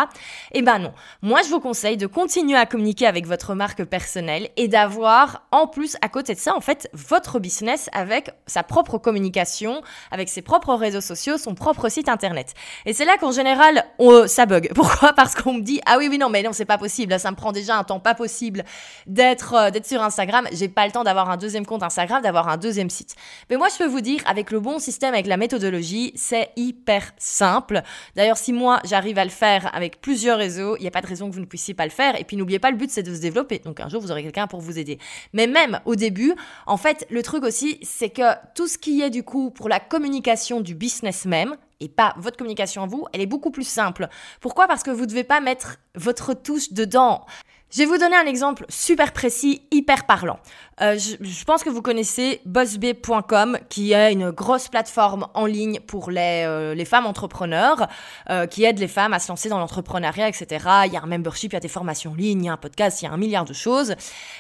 Eh 0.53 0.63
ben 0.63 0.79
non. 0.79 0.93
Moi, 1.23 1.41
je 1.43 1.51
vous 1.51 1.61
conseille 1.61 1.97
de 1.97 2.07
continuer 2.07 2.57
à 2.57 2.67
communiquer 2.67 3.07
avec 3.07 3.27
votre 3.27 3.55
marque 3.55 3.85
personnelle 3.85 4.49
et 4.57 4.69
d'avoir, 4.69 5.43
en 5.51 5.67
plus, 5.67 5.97
à 6.03 6.09
côté 6.09 6.35
de 6.35 6.39
ça, 6.39 6.57
en 6.57 6.61
fait, 6.61 6.89
votre 6.93 7.39
business 7.39 7.89
avec 7.93 8.31
sa 8.47 8.63
propre 8.63 8.99
communication, 8.99 9.83
avec 10.11 10.29
ses 10.29 10.43
propres 10.43 10.75
réseaux 10.75 11.01
sociaux, 11.01 11.39
son 11.39 11.55
propre 11.55 11.89
site 11.89 12.09
internet. 12.09 12.55
Et 12.87 12.93
c'est 12.93 13.05
là 13.05 13.17
qu'en 13.19 13.33
général, 13.33 13.85
on, 13.99 14.27
ça 14.27 14.47
bug. 14.47 14.71
Pourquoi? 14.75 15.13
Parce 15.13 15.35
qu'on 15.35 15.55
me 15.55 15.63
dit 15.63 15.81
ah 15.87 15.97
oui 15.99 16.09
oui 16.09 16.19
non 16.19 16.29
mais 16.29 16.43
non 16.43 16.53
c'est 16.53 16.65
pas 16.65 16.79
possible. 16.79 17.19
Ça 17.19 17.31
me 17.31 17.37
prend 17.37 17.53
déjà 17.53 17.77
un 17.77 17.85
temps 17.85 18.01
pas 18.01 18.15
possible 18.15 18.65
d'être 19.07 19.55
euh, 19.55 19.71
d'être 19.71 19.87
sur 19.87 20.03
Instagram. 20.03 20.47
J'ai 20.53 20.69
pas 20.69 20.87
le 20.87 20.93
temps 20.93 21.05
d'avoir 21.05 21.31
un 21.31 21.37
deuxième 21.37 21.67
compte 21.67 21.83
Instagram, 21.83 22.23
d'avoir 22.23 22.49
un 22.49 22.57
deuxième 22.57 22.91
site. 22.91 23.15
Mais 23.51 23.57
moi 23.57 23.69
je 23.75 23.79
peux 23.79 23.91
vous 23.91 24.01
dire, 24.01 24.21
avec 24.27 24.51
le 24.51 24.61
bon 24.61 24.79
système, 24.79 25.15
avec 25.15 25.27
la 25.27 25.37
méthodologie, 25.37 26.13
c'est 26.15 26.51
hyper 26.57 27.13
simple. 27.19 27.83
D'ailleurs, 28.17 28.39
si 28.39 28.53
moi, 28.53 28.81
j'arrive 28.85 29.19
à 29.19 29.25
le 29.25 29.31
faire 29.31 29.71
avec 29.75 30.01
plusieurs 30.01 30.39
réseaux, 30.39 30.77
il 30.77 30.83
n'y 30.83 30.89
a 30.89 30.91
pas 30.91 31.01
de 31.01 31.07
raison 31.07 31.29
que 31.29 31.35
vous 31.35 31.41
ne 31.41 31.47
puissiez 31.47 31.75
pas 31.75 31.85
le 31.85 31.91
faire. 31.91 32.19
Et 32.19 32.25
puis, 32.25 32.37
n'oubliez 32.37 32.59
pas, 32.59 32.71
le 32.71 32.77
but, 32.77 32.91
c'est 32.91 33.03
de 33.03 33.15
se 33.15 33.21
développer. 33.21 33.59
Donc, 33.59 33.81
un 33.81 33.89
jour, 33.89 34.01
vous 34.01 34.11
aurez 34.11 34.23
quelqu'un 34.23 34.47
pour 34.47 34.61
vous 34.61 34.79
aider. 34.79 34.99
Mais 35.33 35.47
même 35.47 35.81
au 35.85 35.97
début, 35.97 36.35
en 36.67 36.77
fait, 36.77 37.07
le 37.11 37.23
truc 37.23 37.45
aussi, 37.45 37.79
c'est 37.83 38.11
que 38.11 38.35
tout 38.55 38.69
ce 38.69 38.79
qui 38.79 39.03
est 39.03 39.11
du 39.11 39.23
coup 39.23 39.51
pour 39.51 39.69
la 39.69 39.81
communication 39.81 40.61
du 40.61 40.75
business 40.75 41.25
même, 41.25 41.57
et 41.81 41.89
pas 41.89 42.15
votre 42.17 42.37
communication 42.37 42.83
à 42.83 42.87
vous, 42.87 43.07
elle 43.13 43.21
est 43.21 43.27
beaucoup 43.27 43.51
plus 43.51 43.67
simple. 43.67 44.09
Pourquoi? 44.41 44.67
Parce 44.67 44.83
que 44.83 44.91
vous 44.91 45.03
ne 45.03 45.07
devez 45.07 45.25
pas 45.25 45.41
mettre 45.41 45.77
votre 45.95 46.33
touche 46.33 46.73
dedans. 46.73 47.27
Je 47.75 47.81
vais 47.81 47.87
vous 47.87 47.99
donner 47.99 48.15
un 48.15 48.27
exemple 48.27 48.65
super 48.69 49.13
précis, 49.13 49.63
hyper 49.73 50.07
parlant. 50.07 50.39
Euh, 50.81 50.97
je, 50.97 51.45
pense 51.45 51.65
que 51.65 51.71
vous 51.71 51.83
connaissez 51.83 52.41
bossb.com, 52.45 53.59
qui 53.69 53.93
est 53.93 54.13
une 54.13 54.31
grosse 54.31 54.69
plateforme 54.69 55.27
en 55.35 55.45
ligne 55.45 55.81
pour 55.81 56.13
les, 56.13 56.45
euh, 56.47 56.77
les 56.77 56.85
femmes 56.85 57.07
entrepreneurs, 57.07 57.89
euh, 58.31 58.47
qui 58.47 58.63
aide 58.63 58.79
les 58.79 58.87
femmes 58.87 59.13
à 59.13 59.19
se 59.19 59.27
lancer 59.27 59.49
dans 59.49 59.59
l'entrepreneuriat, 59.59 60.29
etc. 60.29 60.65
Il 60.87 60.93
y 60.93 60.97
a 60.97 61.03
un 61.03 61.07
membership, 61.07 61.51
il 61.51 61.55
y 61.55 61.57
a 61.57 61.61
des 61.61 61.67
formations 61.67 62.13
en 62.13 62.15
ligne, 62.15 62.45
il 62.45 62.47
y 62.47 62.49
a 62.49 62.53
un 62.53 62.57
podcast, 62.57 63.03
il 63.03 63.07
y 63.07 63.09
a 63.09 63.13
un 63.13 63.17
milliard 63.17 63.45
de 63.45 63.55
choses. 63.55 63.97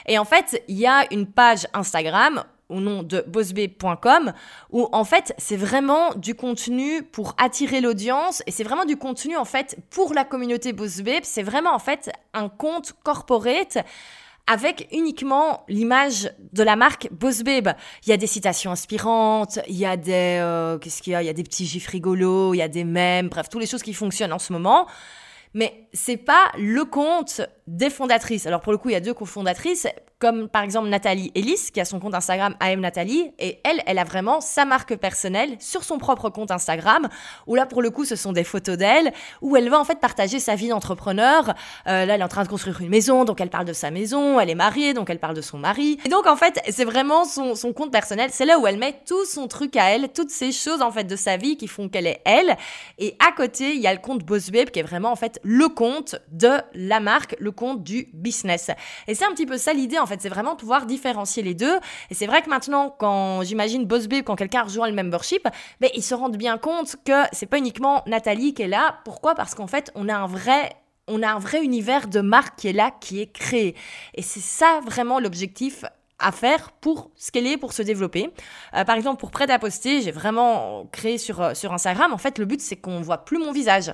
Et 0.06 0.16
en 0.16 0.24
fait, 0.24 0.62
il 0.68 0.78
y 0.78 0.86
a 0.86 1.04
une 1.12 1.26
page 1.26 1.66
Instagram 1.72 2.44
au 2.68 2.80
nom 2.80 3.02
de 3.02 3.24
bossb.com 3.26 4.32
où 4.70 4.88
en 4.92 5.04
fait 5.04 5.34
c'est 5.38 5.56
vraiment 5.56 6.14
du 6.14 6.34
contenu 6.34 7.02
pour 7.02 7.34
attirer 7.38 7.80
l'audience 7.80 8.42
et 8.46 8.50
c'est 8.50 8.64
vraiment 8.64 8.84
du 8.84 8.96
contenu 8.96 9.36
en 9.36 9.44
fait 9.44 9.78
pour 9.90 10.14
la 10.14 10.24
communauté 10.24 10.72
bossb 10.72 11.08
c'est 11.22 11.42
vraiment 11.42 11.74
en 11.74 11.78
fait 11.78 12.10
un 12.32 12.48
compte 12.48 12.94
corporate 13.04 13.78
avec 14.46 14.88
uniquement 14.92 15.64
l'image 15.68 16.30
de 16.52 16.62
la 16.62 16.76
marque 16.76 17.08
Boss 17.10 17.42
Il 17.46 17.74
y 18.06 18.12
a 18.12 18.16
des 18.16 18.26
citations 18.26 18.70
inspirantes, 18.70 19.58
il 19.68 19.76
y 19.76 19.86
a 19.86 19.96
des 19.96 20.38
euh, 20.40 20.78
qu'est-ce 20.78 21.00
qu'il 21.00 21.14
y 21.14 21.16
a, 21.16 21.22
il 21.22 21.26
y 21.26 21.30
a 21.30 21.32
des 21.32 21.42
petits 21.42 21.64
gifs 21.64 21.86
rigolos, 21.86 22.52
il 22.52 22.58
y 22.58 22.62
a 22.62 22.68
des 22.68 22.84
mèmes, 22.84 23.28
bref, 23.28 23.48
toutes 23.48 23.62
les 23.62 23.66
choses 23.66 23.82
qui 23.82 23.94
fonctionnent 23.94 24.32
en 24.32 24.38
ce 24.38 24.52
moment. 24.52 24.86
Mais 25.54 25.86
c'est 25.92 26.16
pas 26.16 26.50
le 26.58 26.84
compte 26.84 27.40
des 27.66 27.90
fondatrices. 27.90 28.46
Alors 28.46 28.60
pour 28.60 28.72
le 28.72 28.78
coup, 28.78 28.90
il 28.90 28.92
y 28.92 28.96
a 28.96 29.00
deux 29.00 29.14
cofondatrices 29.14 29.86
comme 30.24 30.48
par 30.48 30.62
exemple 30.62 30.88
Nathalie 30.88 31.30
Ellis, 31.34 31.70
qui 31.72 31.80
a 31.80 31.84
son 31.84 32.00
compte 32.00 32.14
Instagram 32.14 32.54
AM 32.58 32.80
Nathalie, 32.80 33.32
et 33.38 33.60
elle, 33.64 33.82
elle 33.84 33.98
a 33.98 34.04
vraiment 34.04 34.40
sa 34.40 34.64
marque 34.64 34.96
personnelle 34.96 35.56
sur 35.58 35.84
son 35.84 35.98
propre 35.98 36.30
compte 36.30 36.50
Instagram, 36.50 37.08
où 37.46 37.54
là 37.54 37.66
pour 37.66 37.82
le 37.82 37.90
coup 37.90 38.06
ce 38.06 38.16
sont 38.16 38.32
des 38.32 38.44
photos 38.44 38.78
d'elle, 38.78 39.12
où 39.42 39.54
elle 39.56 39.68
va 39.68 39.78
en 39.78 39.84
fait 39.84 40.00
partager 40.00 40.40
sa 40.40 40.54
vie 40.54 40.68
d'entrepreneur. 40.68 41.50
Euh, 41.86 42.06
là 42.06 42.14
elle 42.14 42.20
est 42.20 42.24
en 42.24 42.28
train 42.28 42.42
de 42.42 42.48
construire 42.48 42.80
une 42.80 42.88
maison, 42.88 43.24
donc 43.24 43.40
elle 43.42 43.50
parle 43.50 43.66
de 43.66 43.74
sa 43.74 43.90
maison, 43.90 44.40
elle 44.40 44.48
est 44.48 44.54
mariée, 44.54 44.94
donc 44.94 45.10
elle 45.10 45.18
parle 45.18 45.36
de 45.36 45.42
son 45.42 45.58
mari. 45.58 45.98
Et 46.06 46.08
donc 46.08 46.26
en 46.26 46.36
fait 46.36 46.58
c'est 46.70 46.86
vraiment 46.86 47.26
son, 47.26 47.54
compte 47.74 47.92
personnel, 47.92 48.30
c'est 48.32 48.46
là 48.46 48.58
où 48.58 48.66
elle 48.66 48.78
met 48.78 48.98
tout 49.06 49.26
son 49.26 49.46
truc 49.46 49.76
à 49.76 49.90
elle, 49.90 50.08
toutes 50.10 50.30
ces 50.30 50.52
choses 50.52 50.80
en 50.80 50.90
fait 50.90 51.04
de 51.04 51.16
sa 51.16 51.36
vie 51.36 51.58
qui 51.58 51.68
font 51.68 51.90
qu'elle 51.90 52.06
est 52.06 52.22
elle. 52.24 52.56
Et 52.98 53.14
à 53.18 53.32
côté 53.32 53.74
il 53.74 53.80
y 53.80 53.86
a 53.86 53.92
le 53.92 54.00
compte 54.00 54.24
Boss 54.24 54.50
qui 54.72 54.78
est 54.78 54.82
vraiment 54.82 55.12
en 55.12 55.16
fait 55.16 55.38
le 55.42 55.68
compte 55.68 56.16
de 56.30 56.52
la 56.72 57.00
marque, 57.00 57.36
le 57.40 57.50
compte 57.54 57.82
du 57.82 58.08
business. 58.12 58.70
Et 59.06 59.14
c'est 59.14 59.24
un 59.24 59.30
petit 59.30 59.46
peu 59.46 59.56
ça 59.56 59.72
l'idée 59.72 59.98
en 59.98 60.06
fait, 60.06 60.20
c'est 60.20 60.28
vraiment 60.28 60.56
pouvoir 60.56 60.86
différencier 60.86 61.42
les 61.42 61.54
deux. 61.54 61.76
Et 62.10 62.14
c'est 62.14 62.26
vrai 62.26 62.42
que 62.42 62.50
maintenant, 62.50 62.94
quand 62.98 63.42
j'imagine 63.42 63.84
Boss 63.84 64.08
quand 64.24 64.36
quelqu'un 64.36 64.62
rejoint 64.62 64.88
le 64.88 64.94
membership, 64.94 65.48
ben, 65.80 65.90
ils 65.94 66.02
se 66.02 66.14
rendent 66.14 66.36
bien 66.36 66.58
compte 66.58 66.96
que 67.04 67.22
c'est 67.32 67.46
pas 67.46 67.58
uniquement 67.58 68.02
Nathalie 68.06 68.54
qui 68.54 68.62
est 68.62 68.68
là. 68.68 68.98
Pourquoi? 69.04 69.34
Parce 69.34 69.54
qu'en 69.54 69.66
fait, 69.66 69.90
on 69.94 70.08
a 70.08 70.14
un 70.14 70.26
vrai 70.26 70.76
on 71.06 71.22
a 71.22 71.28
un 71.28 71.38
vrai 71.38 71.62
univers 71.62 72.08
de 72.08 72.20
marque 72.20 72.58
qui 72.58 72.68
est 72.68 72.72
là, 72.72 72.90
qui 72.98 73.20
est 73.20 73.30
créé. 73.30 73.74
Et 74.14 74.22
c'est 74.22 74.40
ça 74.40 74.80
vraiment 74.86 75.20
l'objectif 75.20 75.84
à 76.18 76.32
faire 76.32 76.70
pour 76.80 77.10
scaler, 77.16 77.56
pour 77.56 77.72
se 77.72 77.82
développer. 77.82 78.30
Euh, 78.74 78.84
par 78.84 78.96
exemple, 78.96 79.20
pour 79.20 79.30
Prêt 79.30 79.50
à 79.50 79.58
j'ai 79.82 80.10
vraiment 80.12 80.86
créé 80.92 81.18
sur, 81.18 81.42
euh, 81.42 81.54
sur 81.54 81.72
Instagram. 81.72 82.12
En 82.12 82.18
fait, 82.18 82.38
le 82.38 82.44
but, 82.44 82.60
c'est 82.60 82.76
qu'on 82.76 83.00
voit 83.00 83.24
plus 83.24 83.38
mon 83.38 83.52
visage. 83.52 83.92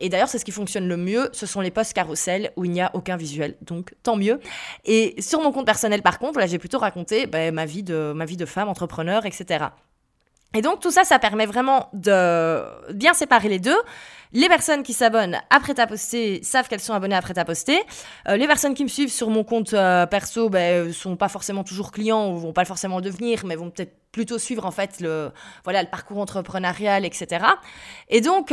Et 0.00 0.08
d'ailleurs, 0.08 0.28
c'est 0.28 0.38
ce 0.38 0.44
qui 0.44 0.50
fonctionne 0.50 0.88
le 0.88 0.96
mieux. 0.96 1.28
Ce 1.32 1.46
sont 1.46 1.60
les 1.60 1.70
posts 1.70 1.92
carousel 1.92 2.50
où 2.56 2.64
il 2.64 2.70
n'y 2.70 2.80
a 2.80 2.90
aucun 2.94 3.16
visuel. 3.16 3.56
Donc, 3.62 3.94
tant 4.02 4.16
mieux. 4.16 4.40
Et 4.84 5.20
sur 5.20 5.40
mon 5.40 5.52
compte 5.52 5.66
personnel, 5.66 6.02
par 6.02 6.18
contre, 6.18 6.38
là, 6.38 6.46
j'ai 6.46 6.58
plutôt 6.58 6.78
raconté 6.78 7.26
ben, 7.26 7.54
ma, 7.54 7.66
vie 7.66 7.82
de, 7.82 8.46
femme, 8.46 8.68
entrepreneur, 8.68 9.26
etc. 9.26 9.66
Et 10.54 10.62
donc, 10.62 10.80
tout 10.80 10.90
ça, 10.90 11.04
ça 11.04 11.18
permet 11.18 11.46
vraiment 11.46 11.90
de 11.92 12.92
bien 12.92 13.14
séparer 13.14 13.48
les 13.48 13.60
deux. 13.60 13.78
Les 14.32 14.48
personnes 14.48 14.82
qui 14.82 14.92
s'abonnent 14.92 15.40
après 15.50 15.74
ta 15.74 15.86
poster 15.86 16.42
savent 16.42 16.68
qu'elles 16.68 16.80
sont 16.80 16.94
abonnées 16.94 17.16
après 17.16 17.34
ta 17.34 17.44
poster. 17.44 17.80
Euh, 18.28 18.36
les 18.36 18.46
personnes 18.46 18.74
qui 18.74 18.84
me 18.84 18.88
suivent 18.88 19.10
sur 19.10 19.28
mon 19.28 19.42
compte 19.44 19.74
euh, 19.74 20.06
perso 20.06 20.48
ben, 20.48 20.92
sont 20.92 21.16
pas 21.16 21.28
forcément 21.28 21.64
toujours 21.64 21.90
clients 21.90 22.30
ou 22.30 22.38
vont 22.38 22.52
pas 22.52 22.64
forcément 22.64 22.96
le 22.96 23.02
devenir, 23.02 23.44
mais 23.44 23.56
vont 23.56 23.70
peut-être 23.70 23.92
plutôt 24.12 24.38
suivre 24.38 24.66
en 24.66 24.70
fait 24.70 25.00
le, 25.00 25.30
voilà, 25.64 25.82
le 25.82 25.88
parcours 25.88 26.18
entrepreneurial, 26.18 27.04
etc. 27.04 27.44
Et 28.08 28.20
donc, 28.20 28.52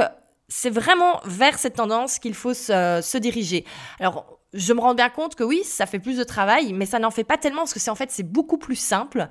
c'est 0.50 0.70
vraiment 0.70 1.20
vers 1.26 1.60
cette 1.60 1.76
tendance 1.76 2.20
qu'il 2.20 2.34
faut 2.34 2.54
se, 2.54 3.18
diriger. 3.18 3.66
Alors, 4.00 4.40
je 4.54 4.72
me 4.72 4.80
rends 4.80 4.96
bien 4.96 5.10
compte 5.10 5.36
que 5.36 5.44
oui, 5.44 5.62
ça 5.64 5.86
fait 5.86 6.00
plus 6.00 6.18
de 6.18 6.24
travail, 6.24 6.72
mais 6.72 6.86
ça 6.86 7.00
n'en 7.00 7.12
fait 7.12 7.26
pas 7.26 7.38
tellement 7.38 7.60
parce 7.60 7.74
que 7.74 7.82
c'est 7.82 7.92
en 7.92 7.96
fait 7.96 8.12
c'est 8.12 8.24
beaucoup 8.24 8.58
plus 8.58 8.78
simple. 8.78 9.28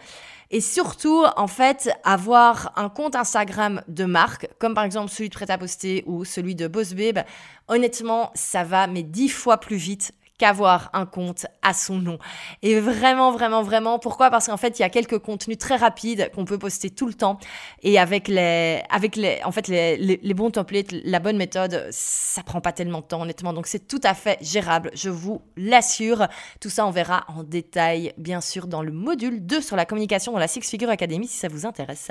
Et 0.50 0.60
surtout, 0.60 1.24
en 1.36 1.46
fait, 1.46 1.90
avoir 2.04 2.72
un 2.76 2.88
compte 2.88 3.16
Instagram 3.16 3.82
de 3.88 4.04
marque, 4.04 4.48
comme 4.58 4.74
par 4.74 4.84
exemple 4.84 5.10
celui 5.10 5.30
de 5.30 5.34
Prêt 5.34 5.50
à 5.50 5.58
poster 5.58 6.04
ou 6.06 6.24
celui 6.24 6.54
de 6.54 6.68
Boss 6.68 6.92
Babe, 6.92 7.24
honnêtement, 7.68 8.30
ça 8.34 8.62
va 8.62 8.86
mais 8.86 9.02
dix 9.02 9.28
fois 9.28 9.58
plus 9.58 9.76
vite 9.76 10.12
qu'avoir 10.38 10.90
un 10.92 11.06
compte 11.06 11.46
à 11.62 11.72
son 11.72 11.96
nom. 11.96 12.18
Et 12.62 12.78
vraiment, 12.78 13.32
vraiment, 13.32 13.62
vraiment, 13.62 13.98
pourquoi? 13.98 14.30
Parce 14.30 14.46
qu'en 14.46 14.56
fait, 14.56 14.78
il 14.78 14.82
y 14.82 14.84
a 14.84 14.90
quelques 14.90 15.18
contenus 15.18 15.58
très 15.58 15.76
rapides 15.76 16.30
qu'on 16.34 16.44
peut 16.44 16.58
poster 16.58 16.90
tout 16.90 17.06
le 17.06 17.14
temps. 17.14 17.38
Et 17.82 17.98
avec 17.98 18.28
les, 18.28 18.82
avec 18.90 19.16
les, 19.16 19.40
en 19.44 19.52
fait, 19.52 19.68
les, 19.68 19.96
les, 19.96 20.34
bons 20.34 20.50
templates, 20.50 20.92
la 20.92 21.18
bonne 21.18 21.36
méthode, 21.36 21.88
ça 21.90 22.42
prend 22.42 22.60
pas 22.60 22.72
tellement 22.72 23.00
de 23.00 23.06
temps, 23.06 23.22
honnêtement. 23.22 23.52
Donc, 23.52 23.66
c'est 23.66 23.88
tout 23.88 24.00
à 24.04 24.14
fait 24.14 24.38
gérable, 24.42 24.90
je 24.94 25.08
vous 25.08 25.42
l'assure. 25.56 26.26
Tout 26.60 26.70
ça, 26.70 26.86
on 26.86 26.90
verra 26.90 27.24
en 27.28 27.42
détail, 27.42 28.12
bien 28.18 28.40
sûr, 28.40 28.66
dans 28.66 28.82
le 28.82 28.92
module 28.92 29.44
2 29.44 29.60
sur 29.60 29.76
la 29.76 29.86
communication 29.86 30.32
dans 30.32 30.38
la 30.38 30.48
Six 30.48 30.60
Figure 30.68 30.90
Academy, 30.90 31.26
si 31.26 31.38
ça 31.38 31.48
vous 31.48 31.66
intéresse. 31.66 32.10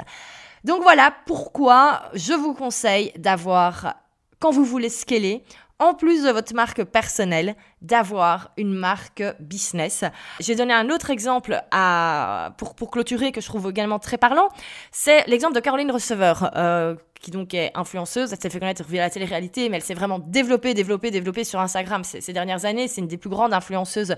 Donc 0.63 0.82
voilà 0.82 1.13
pourquoi 1.27 2.10
je 2.15 2.34
vous 2.34 2.55
conseille 2.55 3.12
d'avoir, 3.17 3.98
quand 4.39 4.50
vous 4.50 4.65
voulez 4.65 4.89
scaler, 4.89 5.44
en 5.79 5.94
plus 5.94 6.24
de 6.24 6.29
votre 6.29 6.53
marque 6.53 6.84
personnelle, 6.84 7.55
d'avoir 7.82 8.51
une 8.58 8.74
marque 8.74 9.24
business. 9.39 10.03
J'ai 10.39 10.55
donné 10.55 10.74
un 10.74 10.89
autre 10.89 11.10
exemple 11.10 11.62
pour, 12.58 12.75
pour 12.75 12.91
clôturer 12.91 13.32
que 13.32 13.41
je 13.41 13.48
trouve 13.48 13.70
également 13.70 14.00
très 14.00 14.17
parlant. 14.17 14.50
C'est 14.91 15.25
l'exemple 15.27 15.53
de 15.53 15.60
Caroline 15.60 15.91
Receveur, 15.91 16.51
euh, 16.55 16.96
qui 17.25 17.32
donc 17.32 17.55
est 17.55 17.72
influenceuse. 17.74 18.32
Elle 18.32 18.39
s'est 18.39 18.51
fait 18.51 18.60
connaître 18.60 18.84
via 18.88 19.01
la 19.01 19.10
télé-réalité, 19.10 19.67
mais 19.67 19.77
elle 19.77 19.84
s'est 19.84 19.96
vraiment 19.96 20.20
développée, 20.20 20.75
développée, 20.75 21.10
développée 21.10 21.44
sur 21.44 21.60
Instagram 21.60 22.03
ces, 22.03 22.34
dernières 22.34 22.65
années. 22.65 22.88
C'est 22.88 23.01
une 23.01 23.08
des 23.08 23.17
plus 23.17 23.32
grandes 23.32 23.51
influenceuses 23.51 24.15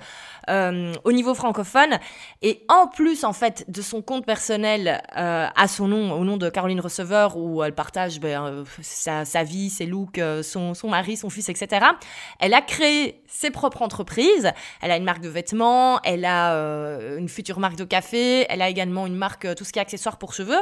euh, 0.49 0.93
au 1.05 1.13
niveau 1.13 1.33
francophone. 1.33 1.99
Et 2.41 2.65
en 2.67 2.87
plus, 2.87 3.23
en 3.23 3.31
fait, 3.31 3.63
de 3.69 3.81
son 3.81 4.01
compte 4.01 4.25
personnel 4.25 5.01
euh, 5.17 5.47
à 5.55 5.67
son 5.69 5.87
nom, 5.87 6.19
au 6.19 6.25
nom 6.25 6.35
de 6.35 6.49
Caroline 6.49 6.81
Receveur, 6.81 7.37
où 7.37 7.63
elle 7.63 7.73
partage 7.73 8.19
ben, 8.19 8.43
euh, 8.45 8.65
sa, 8.81 9.43
vie, 9.45 9.69
ses 9.69 9.85
looks, 9.85 10.19
son, 10.43 10.75
mari, 10.89 11.15
son 11.15 11.29
fils, 11.29 11.47
etc., 11.47 11.85
elle 12.39 12.53
a 12.53 12.61
créé 12.61 13.23
ses 13.25 13.51
propres 13.51 13.83
entreprises. 13.83 14.51
Elle 14.81 14.91
a 14.91 14.97
une 14.97 15.05
marque 15.05 15.21
de 15.21 15.29
vêtements, 15.29 16.01
elle 16.03 16.25
a 16.25 16.51
une 17.17 17.29
future 17.29 17.59
marque 17.59 17.77
de 17.77 17.85
café, 17.85 18.45
elle 18.49 18.61
a 18.61 18.67
également 18.67 19.07
une 19.07 19.15
marque, 19.15 19.55
tout 19.55 19.63
ce 19.63 19.71
qui 19.71 19.79
est 19.79 19.81
accessoires 19.81 20.17
pour 20.17 20.33
cheveux. 20.33 20.61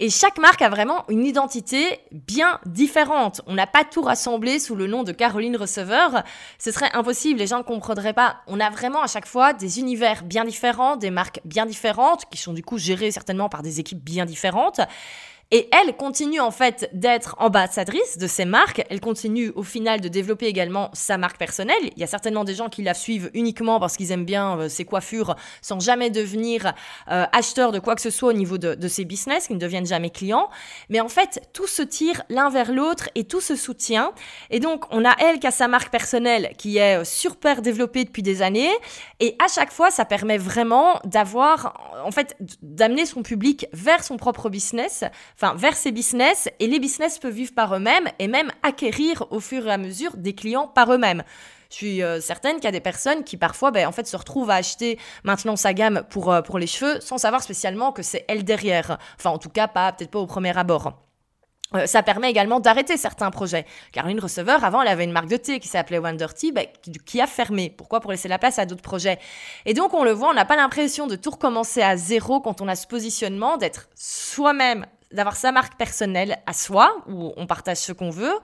Et 0.00 0.10
chaque 0.10 0.38
marque 0.38 0.62
a 0.62 0.68
vraiment 0.68 1.04
une 1.08 1.24
identité 1.24 2.00
bien 2.10 2.58
différente. 2.66 3.40
On 3.46 3.54
n'a 3.54 3.66
pas 3.66 3.84
tout 3.84 4.02
rassemblé 4.02 4.58
sous 4.58 4.74
le 4.74 4.86
nom 4.86 5.02
de 5.02 5.12
Caroline 5.12 5.56
Receveur. 5.56 6.22
Ce 6.58 6.72
serait 6.72 6.90
impossible, 6.94 7.38
les 7.38 7.46
gens 7.46 7.58
ne 7.58 7.62
comprendraient 7.62 8.12
pas. 8.12 8.38
On 8.46 8.58
a 8.58 8.70
vraiment 8.70 9.02
à 9.02 9.06
chaque 9.06 9.26
fois 9.26 9.52
des 9.52 9.78
univers 9.78 10.24
bien 10.24 10.44
différents, 10.44 10.96
des 10.96 11.10
marques 11.10 11.40
bien 11.44 11.66
différentes, 11.66 12.24
qui 12.30 12.38
sont 12.38 12.52
du 12.52 12.62
coup 12.62 12.78
gérées 12.78 13.10
certainement 13.10 13.48
par 13.48 13.62
des 13.62 13.80
équipes 13.80 14.02
bien 14.02 14.24
différentes. 14.24 14.80
Et 15.54 15.68
elle 15.70 15.94
continue 15.94 16.40
en 16.40 16.50
fait 16.50 16.88
d'être 16.94 17.36
ambassadrice 17.38 18.16
de 18.16 18.26
ces 18.26 18.46
marques. 18.46 18.86
Elle 18.88 19.00
continue 19.00 19.52
au 19.54 19.62
final 19.62 20.00
de 20.00 20.08
développer 20.08 20.46
également 20.46 20.88
sa 20.94 21.18
marque 21.18 21.36
personnelle. 21.36 21.76
Il 21.94 21.98
y 21.98 22.04
a 22.04 22.06
certainement 22.06 22.44
des 22.44 22.54
gens 22.54 22.70
qui 22.70 22.82
la 22.82 22.94
suivent 22.94 23.30
uniquement 23.34 23.78
parce 23.78 23.98
qu'ils 23.98 24.12
aiment 24.12 24.24
bien 24.24 24.58
euh, 24.58 24.68
ses 24.70 24.86
coiffures 24.86 25.36
sans 25.60 25.78
jamais 25.78 26.08
devenir 26.08 26.72
euh, 27.10 27.26
acheteurs 27.32 27.70
de 27.70 27.78
quoi 27.80 27.94
que 27.94 28.00
ce 28.00 28.08
soit 28.08 28.30
au 28.30 28.32
niveau 28.32 28.56
de, 28.56 28.74
de 28.74 28.88
ses 28.88 29.04
business, 29.04 29.46
qui 29.46 29.52
ne 29.52 29.58
deviennent 29.58 29.84
jamais 29.84 30.08
clients. 30.08 30.48
Mais 30.88 31.00
en 31.00 31.08
fait, 31.08 31.46
tout 31.52 31.66
se 31.66 31.82
tire 31.82 32.22
l'un 32.30 32.48
vers 32.48 32.72
l'autre 32.72 33.10
et 33.14 33.24
tout 33.24 33.42
se 33.42 33.54
soutient. 33.54 34.12
Et 34.48 34.58
donc, 34.58 34.86
on 34.90 35.04
a 35.04 35.14
elle 35.18 35.38
qui 35.38 35.46
a 35.46 35.50
sa 35.50 35.68
marque 35.68 35.90
personnelle 35.90 36.54
qui 36.56 36.78
est 36.78 37.00
euh, 37.00 37.04
super 37.04 37.60
développée 37.60 38.04
depuis 38.04 38.22
des 38.22 38.40
années. 38.40 38.72
Et 39.20 39.36
à 39.38 39.48
chaque 39.48 39.70
fois, 39.70 39.90
ça 39.90 40.06
permet 40.06 40.38
vraiment 40.38 40.98
d'avoir, 41.04 41.74
en 42.06 42.10
fait, 42.10 42.38
d'amener 42.62 43.04
son 43.04 43.22
public 43.22 43.66
vers 43.74 44.02
son 44.02 44.16
propre 44.16 44.48
business 44.48 45.04
enfin, 45.42 45.54
vers 45.56 45.76
ces 45.76 45.90
business, 45.90 46.48
et 46.60 46.66
les 46.66 46.78
business 46.78 47.18
peuvent 47.18 47.32
vivre 47.32 47.52
par 47.54 47.74
eux-mêmes 47.74 48.08
et 48.18 48.28
même 48.28 48.50
acquérir 48.62 49.26
au 49.30 49.40
fur 49.40 49.66
et 49.66 49.72
à 49.72 49.78
mesure 49.78 50.16
des 50.16 50.34
clients 50.34 50.68
par 50.68 50.92
eux-mêmes. 50.92 51.24
Je 51.70 51.76
suis 51.76 52.02
euh, 52.02 52.20
certaine 52.20 52.56
qu'il 52.56 52.64
y 52.64 52.68
a 52.68 52.72
des 52.72 52.80
personnes 52.80 53.24
qui 53.24 53.36
parfois 53.38 53.70
ben, 53.70 53.86
en 53.86 53.92
fait, 53.92 54.06
se 54.06 54.16
retrouvent 54.16 54.50
à 54.50 54.56
acheter 54.56 54.98
maintenant 55.24 55.56
sa 55.56 55.72
gamme 55.72 56.02
pour, 56.10 56.30
euh, 56.30 56.42
pour 56.42 56.58
les 56.58 56.66
cheveux 56.66 57.00
sans 57.00 57.16
savoir 57.16 57.42
spécialement 57.42 57.92
que 57.92 58.02
c'est 58.02 58.24
elle 58.28 58.44
derrière. 58.44 58.98
Enfin, 59.18 59.30
en 59.30 59.38
tout 59.38 59.48
cas, 59.48 59.68
peut-être 59.68 60.10
pas 60.10 60.18
au 60.18 60.26
premier 60.26 60.56
abord. 60.56 60.92
Euh, 61.74 61.86
ça 61.86 62.02
permet 62.02 62.30
également 62.30 62.60
d'arrêter 62.60 62.98
certains 62.98 63.30
projets. 63.30 63.64
Car 63.92 64.06
une 64.08 64.20
receveur, 64.20 64.62
avant, 64.64 64.82
elle 64.82 64.88
avait 64.88 65.04
une 65.04 65.12
marque 65.12 65.28
de 65.28 65.38
thé 65.38 65.58
qui 65.60 65.68
s'appelait 65.68 65.98
Wonder 65.98 66.26
Tea, 66.36 66.52
bah, 66.52 66.62
qui, 67.06 67.20
a 67.20 67.26
fermé. 67.26 67.72
Pourquoi? 67.74 68.00
Pour 68.00 68.10
laisser 68.10 68.28
la 68.28 68.38
place 68.38 68.58
à 68.58 68.66
d'autres 68.66 68.82
projets. 68.82 69.18
Et 69.64 69.72
donc, 69.72 69.94
on 69.94 70.04
le 70.04 70.12
voit, 70.12 70.28
on 70.28 70.34
n'a 70.34 70.44
pas 70.44 70.56
l'impression 70.56 71.06
de 71.06 71.16
tout 71.16 71.30
recommencer 71.30 71.80
à 71.80 71.96
zéro 71.96 72.40
quand 72.40 72.60
on 72.60 72.68
a 72.68 72.76
ce 72.76 72.86
positionnement, 72.86 73.56
d'être 73.56 73.88
soi-même 73.94 74.86
d'avoir 75.12 75.36
sa 75.36 75.52
marque 75.52 75.76
personnelle 75.76 76.38
à 76.46 76.52
soi, 76.52 76.94
où 77.06 77.32
on 77.36 77.46
partage 77.46 77.78
ce 77.78 77.92
qu'on 77.92 78.10
veut, 78.10 78.34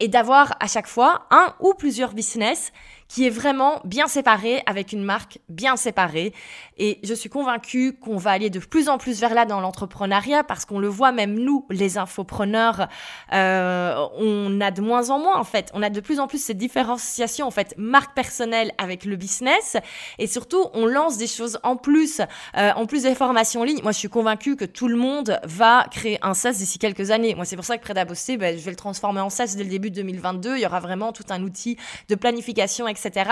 et 0.00 0.08
d'avoir 0.08 0.56
à 0.60 0.66
chaque 0.66 0.86
fois 0.86 1.26
un 1.30 1.54
ou 1.60 1.74
plusieurs 1.74 2.14
business 2.14 2.72
qui 3.10 3.26
est 3.26 3.30
vraiment 3.30 3.80
bien 3.84 4.06
séparé 4.06 4.62
avec 4.66 4.92
une 4.92 5.02
marque 5.02 5.40
bien 5.48 5.76
séparée. 5.76 6.32
Et 6.78 7.00
je 7.02 7.12
suis 7.12 7.28
convaincue 7.28 7.92
qu'on 7.92 8.16
va 8.16 8.30
aller 8.30 8.50
de 8.50 8.60
plus 8.60 8.88
en 8.88 8.98
plus 8.98 9.20
vers 9.20 9.34
là 9.34 9.46
dans 9.46 9.60
l'entrepreneuriat 9.60 10.44
parce 10.44 10.64
qu'on 10.64 10.78
le 10.78 10.86
voit 10.86 11.10
même 11.10 11.34
nous, 11.34 11.66
les 11.70 11.98
infopreneurs, 11.98 12.86
euh, 13.32 14.06
on 14.16 14.60
a 14.60 14.70
de 14.70 14.80
moins 14.80 15.10
en 15.10 15.18
moins 15.18 15.36
en 15.36 15.42
fait. 15.42 15.72
On 15.74 15.82
a 15.82 15.90
de 15.90 15.98
plus 15.98 16.20
en 16.20 16.28
plus 16.28 16.40
cette 16.40 16.56
différenciation 16.56 17.48
en 17.48 17.50
fait 17.50 17.74
marque 17.76 18.14
personnelle 18.14 18.70
avec 18.78 19.04
le 19.04 19.16
business 19.16 19.76
et 20.20 20.28
surtout 20.28 20.66
on 20.72 20.86
lance 20.86 21.18
des 21.18 21.26
choses 21.26 21.58
en 21.64 21.74
plus, 21.74 22.20
euh, 22.56 22.70
en 22.76 22.86
plus 22.86 23.02
des 23.02 23.16
formations 23.16 23.62
en 23.62 23.64
ligne. 23.64 23.82
Moi 23.82 23.90
je 23.90 23.98
suis 23.98 24.08
convaincue 24.08 24.54
que 24.54 24.64
tout 24.64 24.86
le 24.86 24.96
monde 24.96 25.40
va 25.42 25.84
créer 25.90 26.20
un 26.22 26.34
SaaS 26.34 26.52
d'ici 26.52 26.78
quelques 26.78 27.10
années. 27.10 27.34
Moi 27.34 27.44
c'est 27.44 27.56
pour 27.56 27.64
ça 27.64 27.76
que 27.76 27.82
près 27.82 27.94
d'Aboster, 27.94 28.36
ben, 28.36 28.56
je 28.56 28.62
vais 28.62 28.70
le 28.70 28.76
transformer 28.76 29.20
en 29.20 29.30
SaaS 29.30 29.54
dès 29.56 29.64
le 29.64 29.70
début 29.70 29.90
de 29.90 29.96
2022. 29.96 30.54
Il 30.54 30.60
y 30.60 30.66
aura 30.66 30.78
vraiment 30.78 31.10
tout 31.10 31.24
un 31.30 31.42
outil 31.42 31.76
de 32.08 32.14
planification, 32.14 32.86
etc 32.86 32.99
etc. 33.04 33.30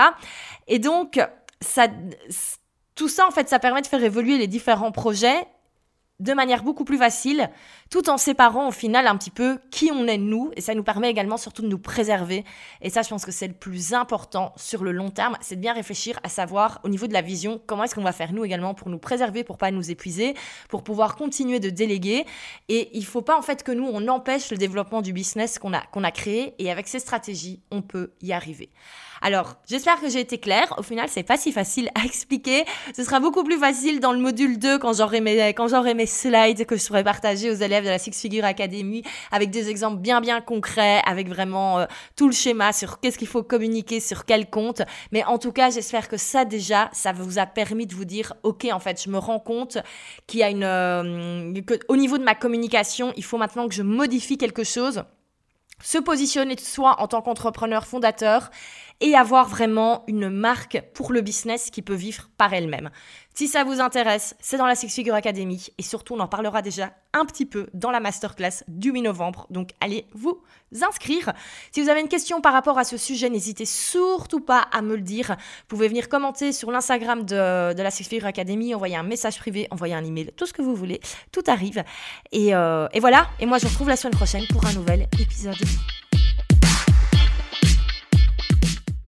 Et 0.67 0.79
donc, 0.79 1.19
tout 2.95 3.07
ça, 3.07 3.27
en 3.27 3.31
fait, 3.31 3.49
ça 3.49 3.59
permet 3.59 3.81
de 3.81 3.87
faire 3.87 4.03
évoluer 4.03 4.37
les 4.37 4.47
différents 4.47 4.91
projets 4.91 5.47
de 6.19 6.33
manière 6.33 6.63
beaucoup 6.63 6.83
plus 6.83 6.97
facile, 6.97 7.49
tout 7.89 8.09
en 8.09 8.17
séparant 8.17 8.67
au 8.67 8.71
final 8.71 9.07
un 9.07 9.15
petit 9.15 9.31
peu 9.31 9.57
qui 9.71 9.89
on 9.91 10.05
est 10.05 10.17
nous, 10.17 10.51
et 10.57 10.61
ça 10.61 10.75
nous 10.75 10.83
permet 10.83 11.09
également 11.09 11.37
surtout 11.37 11.61
de 11.61 11.67
nous 11.67 11.79
préserver. 11.79 12.43
Et 12.81 12.89
ça, 12.89 13.03
je 13.03 13.09
pense 13.09 13.23
que 13.23 13.31
c'est 13.31 13.47
le 13.47 13.53
plus 13.53 13.93
important 13.93 14.51
sur 14.57 14.83
le 14.83 14.91
long 14.91 15.11
terme, 15.11 15.37
c'est 15.39 15.55
de 15.55 15.61
bien 15.61 15.73
réfléchir 15.73 16.19
à 16.23 16.29
savoir 16.29 16.81
au 16.83 16.89
niveau 16.89 17.07
de 17.07 17.13
la 17.13 17.21
vision, 17.21 17.61
comment 17.65 17.85
est-ce 17.85 17.95
qu'on 17.95 18.03
va 18.03 18.11
faire 18.11 18.33
nous 18.33 18.43
également 18.43 18.73
pour 18.73 18.89
nous 18.89 18.99
préserver, 18.99 19.45
pour 19.45 19.57
pas 19.57 19.71
nous 19.71 19.91
épuiser, 19.91 20.33
pour 20.67 20.83
pouvoir 20.83 21.15
continuer 21.15 21.61
de 21.61 21.69
déléguer. 21.69 22.25
Et 22.67 22.89
il 22.97 23.05
faut 23.05 23.21
pas 23.21 23.37
en 23.37 23.41
fait 23.41 23.63
que 23.63 23.71
nous, 23.71 23.89
on 23.91 24.05
empêche 24.09 24.51
le 24.51 24.57
développement 24.57 25.01
du 25.01 25.13
business 25.13 25.57
qu'on 25.57 25.73
a 25.73 26.11
créé, 26.11 26.53
et 26.59 26.69
avec 26.69 26.89
ces 26.89 26.99
stratégies, 26.99 27.61
on 27.71 27.81
peut 27.81 28.11
y 28.21 28.33
arriver. 28.33 28.69
Alors, 29.21 29.55
j'espère 29.67 29.99
que 29.99 30.09
j'ai 30.09 30.21
été 30.21 30.37
claire. 30.37 30.73
Au 30.77 30.83
final, 30.83 31.07
c'est 31.09 31.23
pas 31.23 31.37
si 31.37 31.51
facile 31.51 31.89
à 31.95 32.05
expliquer. 32.05 32.65
Ce 32.95 33.03
sera 33.03 33.19
beaucoup 33.19 33.43
plus 33.43 33.57
facile 33.57 33.99
dans 33.99 34.13
le 34.13 34.19
module 34.19 34.57
2 34.57 34.79
quand 34.79 34.93
j'aurai 34.93 35.21
mes, 35.21 35.49
quand 35.53 35.67
j'aurai 35.67 35.93
mes 35.93 36.05
slides 36.05 36.65
que 36.65 36.77
je 36.77 36.87
pourrai 36.87 37.03
partager 37.03 37.51
aux 37.51 37.55
élèves 37.55 37.83
de 37.83 37.89
la 37.89 37.99
Six 37.99 38.19
Figure 38.19 38.45
Academy 38.45 39.03
avec 39.31 39.51
des 39.51 39.69
exemples 39.69 39.99
bien 39.99 40.21
bien 40.21 40.41
concrets, 40.41 41.01
avec 41.05 41.27
vraiment 41.27 41.79
euh, 41.79 41.85
tout 42.15 42.27
le 42.27 42.33
schéma 42.33 42.71
sur 42.71 42.99
qu'est-ce 42.99 43.17
qu'il 43.17 43.27
faut 43.27 43.43
communiquer 43.43 43.99
sur 43.99 44.25
quel 44.25 44.49
compte. 44.49 44.81
Mais 45.11 45.23
en 45.25 45.37
tout 45.37 45.51
cas, 45.51 45.69
j'espère 45.69 46.07
que 46.07 46.17
ça 46.17 46.45
déjà, 46.45 46.89
ça 46.93 47.11
vous 47.11 47.39
a 47.39 47.45
permis 47.45 47.87
de 47.87 47.95
vous 47.95 48.05
dire, 48.05 48.33
ok, 48.43 48.67
en 48.71 48.79
fait, 48.79 49.01
je 49.03 49.09
me 49.09 49.17
rends 49.17 49.39
compte 49.39 49.77
qu'il 50.27 50.39
y 50.39 50.43
a 50.43 50.49
une, 50.49 50.63
euh, 50.63 51.53
au 51.87 51.97
niveau 51.97 52.17
de 52.17 52.23
ma 52.23 52.35
communication, 52.35 53.13
il 53.17 53.23
faut 53.23 53.37
maintenant 53.37 53.67
que 53.67 53.73
je 53.73 53.83
modifie 53.83 54.37
quelque 54.37 54.63
chose 54.63 55.03
se 55.81 55.97
positionner 55.97 56.57
soi 56.57 56.95
en 56.99 57.07
tant 57.07 57.21
qu'entrepreneur 57.21 57.85
fondateur 57.85 58.51
et 59.01 59.15
avoir 59.15 59.47
vraiment 59.47 60.03
une 60.07 60.29
marque 60.29 60.81
pour 60.93 61.13
le 61.13 61.21
business 61.21 61.69
qui 61.69 61.81
peut 61.81 61.93
vivre 61.93 62.29
par 62.37 62.53
elle-même. 62.53 62.89
Si 63.33 63.47
ça 63.47 63.63
vous 63.63 63.79
intéresse, 63.79 64.35
c'est 64.41 64.57
dans 64.57 64.65
la 64.65 64.75
Six 64.75 64.89
Figure 64.89 65.15
Academy 65.15 65.67
et 65.77 65.81
surtout 65.81 66.15
on 66.15 66.19
en 66.19 66.27
parlera 66.27 66.61
déjà 66.61 66.91
un 67.13 67.23
petit 67.25 67.45
peu 67.45 67.67
dans 67.73 67.89
la 67.89 68.01
masterclass 68.01 68.65
du 68.67 68.91
8 68.91 69.03
novembre. 69.03 69.47
Donc 69.49 69.69
allez 69.79 70.07
vous 70.13 70.41
inscrire. 70.81 71.31
Si 71.71 71.81
vous 71.81 71.87
avez 71.87 72.01
une 72.01 72.09
question 72.09 72.41
par 72.41 72.51
rapport 72.51 72.77
à 72.77 72.83
ce 72.83 72.97
sujet, 72.97 73.29
n'hésitez 73.29 73.63
surtout 73.63 74.41
pas 74.41 74.67
à 74.73 74.81
me 74.81 74.95
le 74.95 75.01
dire. 75.01 75.29
Vous 75.29 75.67
pouvez 75.69 75.87
venir 75.87 76.09
commenter 76.09 76.51
sur 76.51 76.69
l'Instagram 76.69 77.23
de, 77.23 77.81
la 77.81 77.91
Six 77.91 78.03
Figure 78.03 78.27
Academy, 78.27 78.75
envoyer 78.75 78.97
un 78.97 79.03
message 79.03 79.37
privé, 79.37 79.67
envoyer 79.71 79.93
un 79.93 80.03
email, 80.03 80.33
tout 80.35 80.45
ce 80.45 80.51
que 80.51 80.61
vous 80.61 80.75
voulez. 80.75 80.99
Tout 81.31 81.43
arrive. 81.47 81.83
Et, 82.33 82.53
euh, 82.53 82.89
et 82.91 82.99
voilà. 82.99 83.29
Et 83.39 83.45
moi 83.45 83.57
je 83.57 83.63
vous 83.63 83.69
retrouve 83.69 83.87
la 83.87 83.95
semaine 83.95 84.15
prochaine 84.15 84.43
pour 84.51 84.65
un 84.65 84.73
nouvel 84.73 85.07
épisode. 85.17 85.55